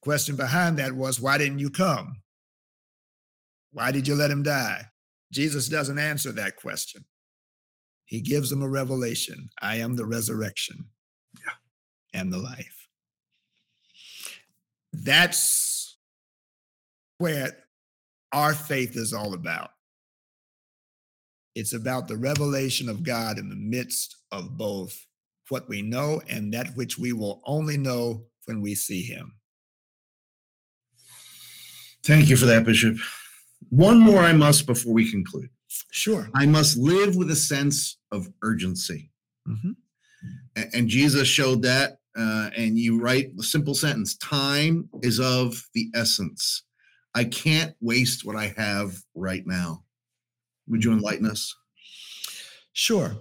Question 0.00 0.36
behind 0.36 0.78
that 0.78 0.92
was, 0.94 1.20
"Why 1.20 1.38
didn't 1.38 1.60
you 1.60 1.70
come? 1.70 2.22
Why 3.72 3.92
did 3.92 4.08
you 4.08 4.14
let 4.14 4.30
him 4.30 4.42
die?" 4.42 4.90
Jesus 5.32 5.68
doesn't 5.68 5.98
answer 5.98 6.32
that 6.32 6.56
question. 6.56 7.04
He 8.04 8.20
gives 8.20 8.50
them 8.50 8.62
a 8.62 8.68
revelation. 8.68 9.50
I 9.60 9.76
am 9.76 9.96
the 9.96 10.06
resurrection 10.06 10.90
yeah. 11.40 11.54
and 12.12 12.32
the 12.32 12.38
life. 12.38 12.83
That's 15.02 15.96
where 17.18 17.56
our 18.32 18.54
faith 18.54 18.96
is 18.96 19.12
all 19.12 19.34
about. 19.34 19.70
It's 21.54 21.72
about 21.72 22.08
the 22.08 22.16
revelation 22.16 22.88
of 22.88 23.02
God 23.02 23.38
in 23.38 23.48
the 23.48 23.56
midst 23.56 24.16
of 24.32 24.56
both 24.56 25.06
what 25.48 25.68
we 25.68 25.82
know 25.82 26.20
and 26.28 26.52
that 26.54 26.74
which 26.74 26.98
we 26.98 27.12
will 27.12 27.42
only 27.44 27.76
know 27.76 28.24
when 28.46 28.60
we 28.60 28.74
see 28.74 29.02
Him. 29.02 29.34
Thank 32.02 32.28
you 32.28 32.36
for 32.36 32.46
that, 32.46 32.64
Bishop. 32.64 32.96
One 33.70 33.98
more 33.98 34.20
I 34.20 34.32
must 34.32 34.66
before 34.66 34.92
we 34.92 35.10
conclude. 35.10 35.48
Sure. 35.90 36.28
I 36.34 36.46
must 36.46 36.76
live 36.76 37.16
with 37.16 37.30
a 37.30 37.36
sense 37.36 37.98
of 38.10 38.28
urgency. 38.42 39.10
Mm-hmm. 39.48 39.72
And 40.74 40.88
Jesus 40.88 41.28
showed 41.28 41.62
that. 41.62 41.98
Uh, 42.16 42.50
and 42.56 42.78
you 42.78 43.00
write 43.00 43.36
the 43.36 43.42
simple 43.42 43.74
sentence 43.74 44.16
time 44.18 44.88
is 45.02 45.18
of 45.18 45.60
the 45.74 45.90
essence. 45.94 46.62
I 47.14 47.24
can't 47.24 47.74
waste 47.80 48.24
what 48.24 48.36
I 48.36 48.54
have 48.56 48.96
right 49.14 49.42
now. 49.46 49.84
Would 50.68 50.84
you 50.84 50.92
enlighten 50.92 51.26
us? 51.26 51.54
Sure. 52.72 53.16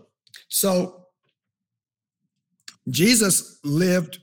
So 0.48 1.08
Jesus 2.90 3.60
lived 3.64 4.20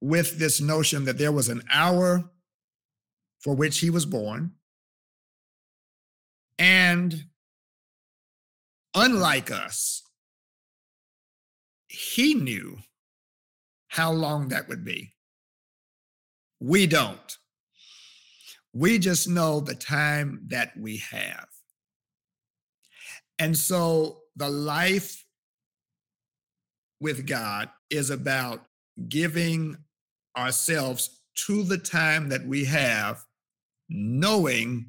with 0.00 0.38
this 0.38 0.60
notion 0.60 1.04
that 1.04 1.18
there 1.18 1.32
was 1.32 1.48
an 1.48 1.62
hour 1.70 2.30
for 3.40 3.54
which 3.54 3.78
he 3.78 3.90
was 3.90 4.06
born. 4.06 4.52
And 6.58 7.24
unlike 8.94 9.50
us, 9.50 10.02
he 11.88 12.34
knew 12.34 12.78
how 13.90 14.12
long 14.12 14.48
that 14.48 14.68
would 14.68 14.84
be. 14.84 15.12
We 16.60 16.86
don't. 16.86 17.36
We 18.72 18.98
just 18.98 19.28
know 19.28 19.58
the 19.58 19.74
time 19.74 20.42
that 20.46 20.72
we 20.78 20.98
have. 20.98 21.48
And 23.38 23.56
so 23.56 24.20
the 24.36 24.48
life 24.48 25.24
with 27.00 27.26
God 27.26 27.68
is 27.90 28.10
about 28.10 28.64
giving 29.08 29.76
ourselves 30.36 31.22
to 31.46 31.64
the 31.64 31.78
time 31.78 32.28
that 32.28 32.46
we 32.46 32.64
have, 32.66 33.24
knowing 33.88 34.86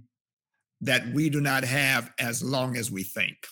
that 0.81 1.07
we 1.13 1.29
do 1.29 1.41
not 1.41 1.63
have 1.63 2.11
as 2.19 2.43
long 2.43 2.77
as 2.77 2.91
we 2.91 3.01
think. 3.01 3.47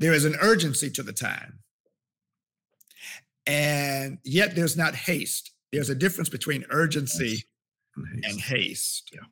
There 0.00 0.12
is 0.12 0.24
an 0.24 0.36
urgency 0.40 0.90
to 0.90 1.04
the 1.04 1.12
time. 1.12 1.60
And 3.46 4.18
yet 4.24 4.54
there's 4.54 4.76
not 4.76 4.94
haste. 4.94 5.52
There's 5.72 5.90
a 5.90 5.94
difference 5.94 6.28
between 6.28 6.64
urgency 6.70 7.44
and 7.96 8.06
haste. 8.06 8.24
And 8.24 8.40
haste 8.40 9.10
yeah. 9.12 9.26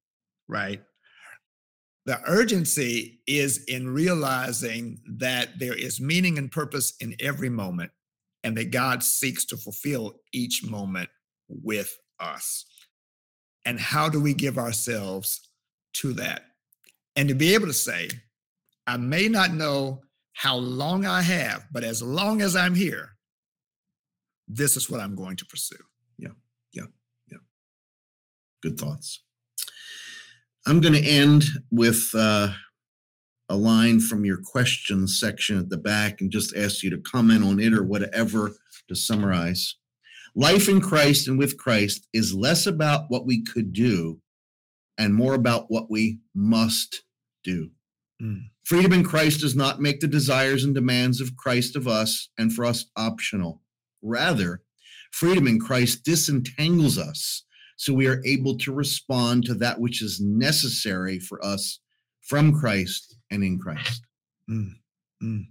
Right? 0.49 0.83
The 2.07 2.21
urgency 2.27 3.21
is 3.27 3.65
in 3.65 3.89
realizing 3.89 5.01
that 5.19 5.59
there 5.59 5.75
is 5.75 6.01
meaning 6.01 6.37
and 6.37 6.53
purpose 6.53 6.95
in 7.01 7.17
every 7.19 7.49
moment 7.49 7.93
and 8.43 8.57
that 8.59 8.71
God 8.71 9.03
seeks 9.03 9.47
to 9.47 9.57
fulfill 9.57 10.17
each 10.33 10.62
moment 10.62 11.09
with 11.49 11.97
us. 12.21 12.67
And 13.65 13.81
how 13.81 14.11
do 14.11 14.21
we 14.21 14.35
give 14.35 14.59
ourselves 14.59 15.49
to 15.95 16.12
that? 16.15 16.43
And 17.17 17.29
to 17.31 17.35
be 17.35 17.55
able 17.55 17.69
to 17.69 17.73
say, 17.73 18.11
I 18.87 18.99
may 18.99 19.29
not 19.29 19.55
know 19.55 20.03
how 20.35 20.57
long 20.57 21.07
I 21.07 21.23
have, 21.23 21.65
but 21.73 21.85
as 21.85 22.03
long 22.03 22.43
as 22.43 22.55
I'm 22.55 22.75
here, 22.75 23.14
this 24.49 24.77
is 24.77 24.91
what 24.91 25.01
I'm 25.01 25.15
going 25.15 25.37
to 25.37 25.47
pursue. 25.47 25.77
Yeah, 26.19 26.35
yeah, 26.73 26.87
yeah. 27.31 27.39
Good 28.63 28.79
thoughts. 28.79 29.23
I'm 30.67 30.81
going 30.81 30.95
to 30.95 31.07
end 31.07 31.45
with 31.71 32.11
uh, 32.15 32.53
a 33.49 33.57
line 33.57 34.01
from 34.01 34.25
your 34.25 34.39
questions 34.43 35.19
section 35.21 35.59
at 35.59 35.69
the 35.69 35.77
back 35.77 36.21
and 36.21 36.31
just 36.31 36.57
ask 36.57 36.83
you 36.83 36.91
to 36.91 36.99
comment 36.99 37.45
on 37.45 37.61
it 37.61 37.75
or 37.75 37.85
whatever 37.85 38.53
to 38.89 38.95
summarize. 38.95 39.77
Life 40.35 40.69
in 40.69 40.81
Christ 40.81 41.29
and 41.29 41.39
with 41.39 41.59
Christ 41.59 42.09
is 42.13 42.35
less 42.35 42.67
about 42.67 43.05
what 43.09 43.27
we 43.27 43.45
could 43.45 43.73
do 43.73 44.21
and 44.99 45.15
more 45.15 45.35
about 45.35 45.67
what 45.69 45.91
we 45.91 46.19
must 46.35 47.05
do. 47.45 47.71
Mm. 48.21 48.49
Freedom 48.65 48.93
in 48.93 49.05
Christ 49.05 49.41
does 49.41 49.55
not 49.55 49.81
make 49.81 50.01
the 50.01 50.09
desires 50.09 50.65
and 50.65 50.75
demands 50.75 51.21
of 51.21 51.37
Christ 51.37 51.77
of 51.77 51.87
us 51.87 52.31
and 52.39 52.53
for 52.53 52.65
us 52.65 52.87
optional. 52.97 53.61
Rather, 54.05 54.61
freedom 55.11 55.49
in 55.49 55.59
Christ 55.59 56.05
disentangles 56.05 56.99
us 56.99 57.45
so 57.77 57.93
we 57.93 58.07
are 58.07 58.23
able 58.25 58.57
to 58.59 58.73
respond 58.73 59.45
to 59.47 59.55
that 59.55 59.81
which 59.81 60.03
is 60.03 60.21
necessary 60.21 61.19
for 61.19 61.45
us 61.45 61.81
from 62.23 62.59
Christ 62.59 63.17
and 63.31 63.43
in 63.43 63.59
Christ. 63.59 64.03
Mm, 64.49 64.71
mm. 65.23 65.45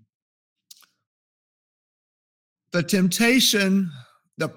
The 2.72 2.84
temptation 2.84 3.92
the, 4.38 4.50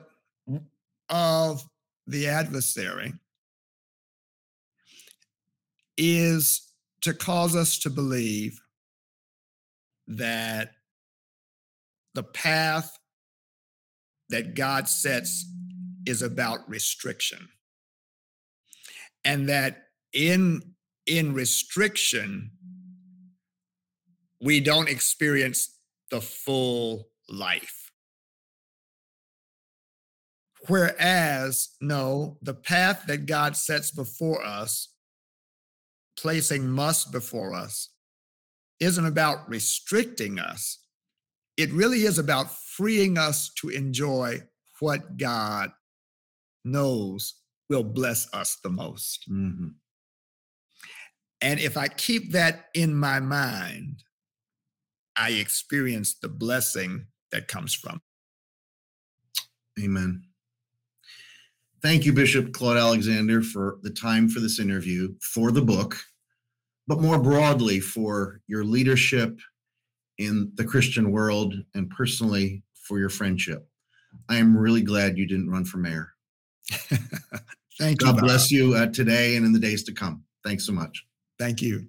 of 1.09 1.65
the 2.07 2.29
adversary 2.29 3.13
is 5.99 6.73
to 7.03 7.13
cause 7.13 7.57
us 7.57 7.79
to 7.81 7.91
believe 7.91 8.61
that 10.07 10.73
the 12.15 12.23
path 12.23 12.97
that 14.29 14.55
God 14.55 14.89
sets 14.89 15.47
is 16.07 16.23
about 16.23 16.69
restriction. 16.69 17.49
And 19.25 19.49
that 19.49 19.89
in, 20.13 20.75
in 21.07 21.35
restriction, 21.35 22.53
we 24.41 24.61
don't 24.61 24.89
experience 24.89 25.79
the 26.11 26.21
full 26.21 27.09
life. 27.29 27.91
Whereas, 30.69 31.71
no, 31.81 32.39
the 32.43 32.55
path 32.55 33.05
that 33.07 33.27
God 33.27 33.57
sets 33.57 33.91
before 33.91 34.45
us, 34.45 34.89
placing 36.17 36.69
must 36.69 37.13
before 37.13 37.55
us, 37.55 37.91
isn't 38.81 39.07
about 39.07 39.49
restricting 39.49 40.39
us. 40.39 40.79
It 41.57 41.73
really 41.73 42.03
is 42.03 42.19
about 42.19 42.51
freeing 42.51 43.17
us 43.17 43.51
to 43.61 43.69
enjoy 43.71 44.43
what 44.81 45.17
God 45.17 45.71
knows 46.65 47.35
will 47.71 47.85
bless 47.85 48.33
us 48.35 48.59
the 48.63 48.71
most. 48.71 49.25
Mm-hmm. 49.31 49.69
And 51.41 51.61
if 51.61 51.77
I 51.77 51.89
keep 51.89 52.33
that 52.33 52.67
in 52.75 52.95
my 52.95 53.21
mind, 53.21 54.03
I 55.17 55.31
experience 55.31 56.15
the 56.15 56.29
blessing 56.29 57.07
that 57.33 57.49
comes 57.49 57.75
from. 57.75 58.01
Amen. 59.83 60.23
Thank 61.83 62.05
you, 62.05 62.13
Bishop 62.13 62.53
Claude 62.53 62.79
Alexander, 62.79 63.43
for 63.43 63.79
the 63.83 63.91
time 63.91 64.29
for 64.29 64.41
this 64.41 64.59
interview, 64.59 65.15
for 65.21 65.53
the 65.53 65.63
book, 65.63 65.97
but 66.87 67.01
more 67.01 67.19
broadly 67.19 67.81
for 67.81 68.41
your 68.47 68.65
leadership 68.65 69.39
in 70.19 70.53
the 70.55 70.65
Christian 70.65 71.11
world 71.11 71.55
and 71.75 71.91
personally 71.91 72.63
for 72.75 72.99
your 72.99 73.09
friendship. 73.09 73.69
I 74.29 74.37
am 74.37 74.57
really 74.57 74.83
glad 74.83 75.19
you 75.19 75.27
didn't 75.27 75.51
run 75.51 75.65
for 75.65 75.79
mayor. 75.79 76.13
Thank 77.79 77.99
God 78.01 78.07
you. 78.07 78.13
God 78.13 78.21
bless 78.21 78.51
you 78.51 78.75
uh, 78.75 78.87
today 78.87 79.37
and 79.37 79.45
in 79.45 79.53
the 79.53 79.59
days 79.59 79.85
to 79.85 79.93
come. 79.93 80.25
Thanks 80.45 80.65
so 80.65 80.73
much. 80.73 81.07
Thank 81.39 81.61
you. 81.61 81.89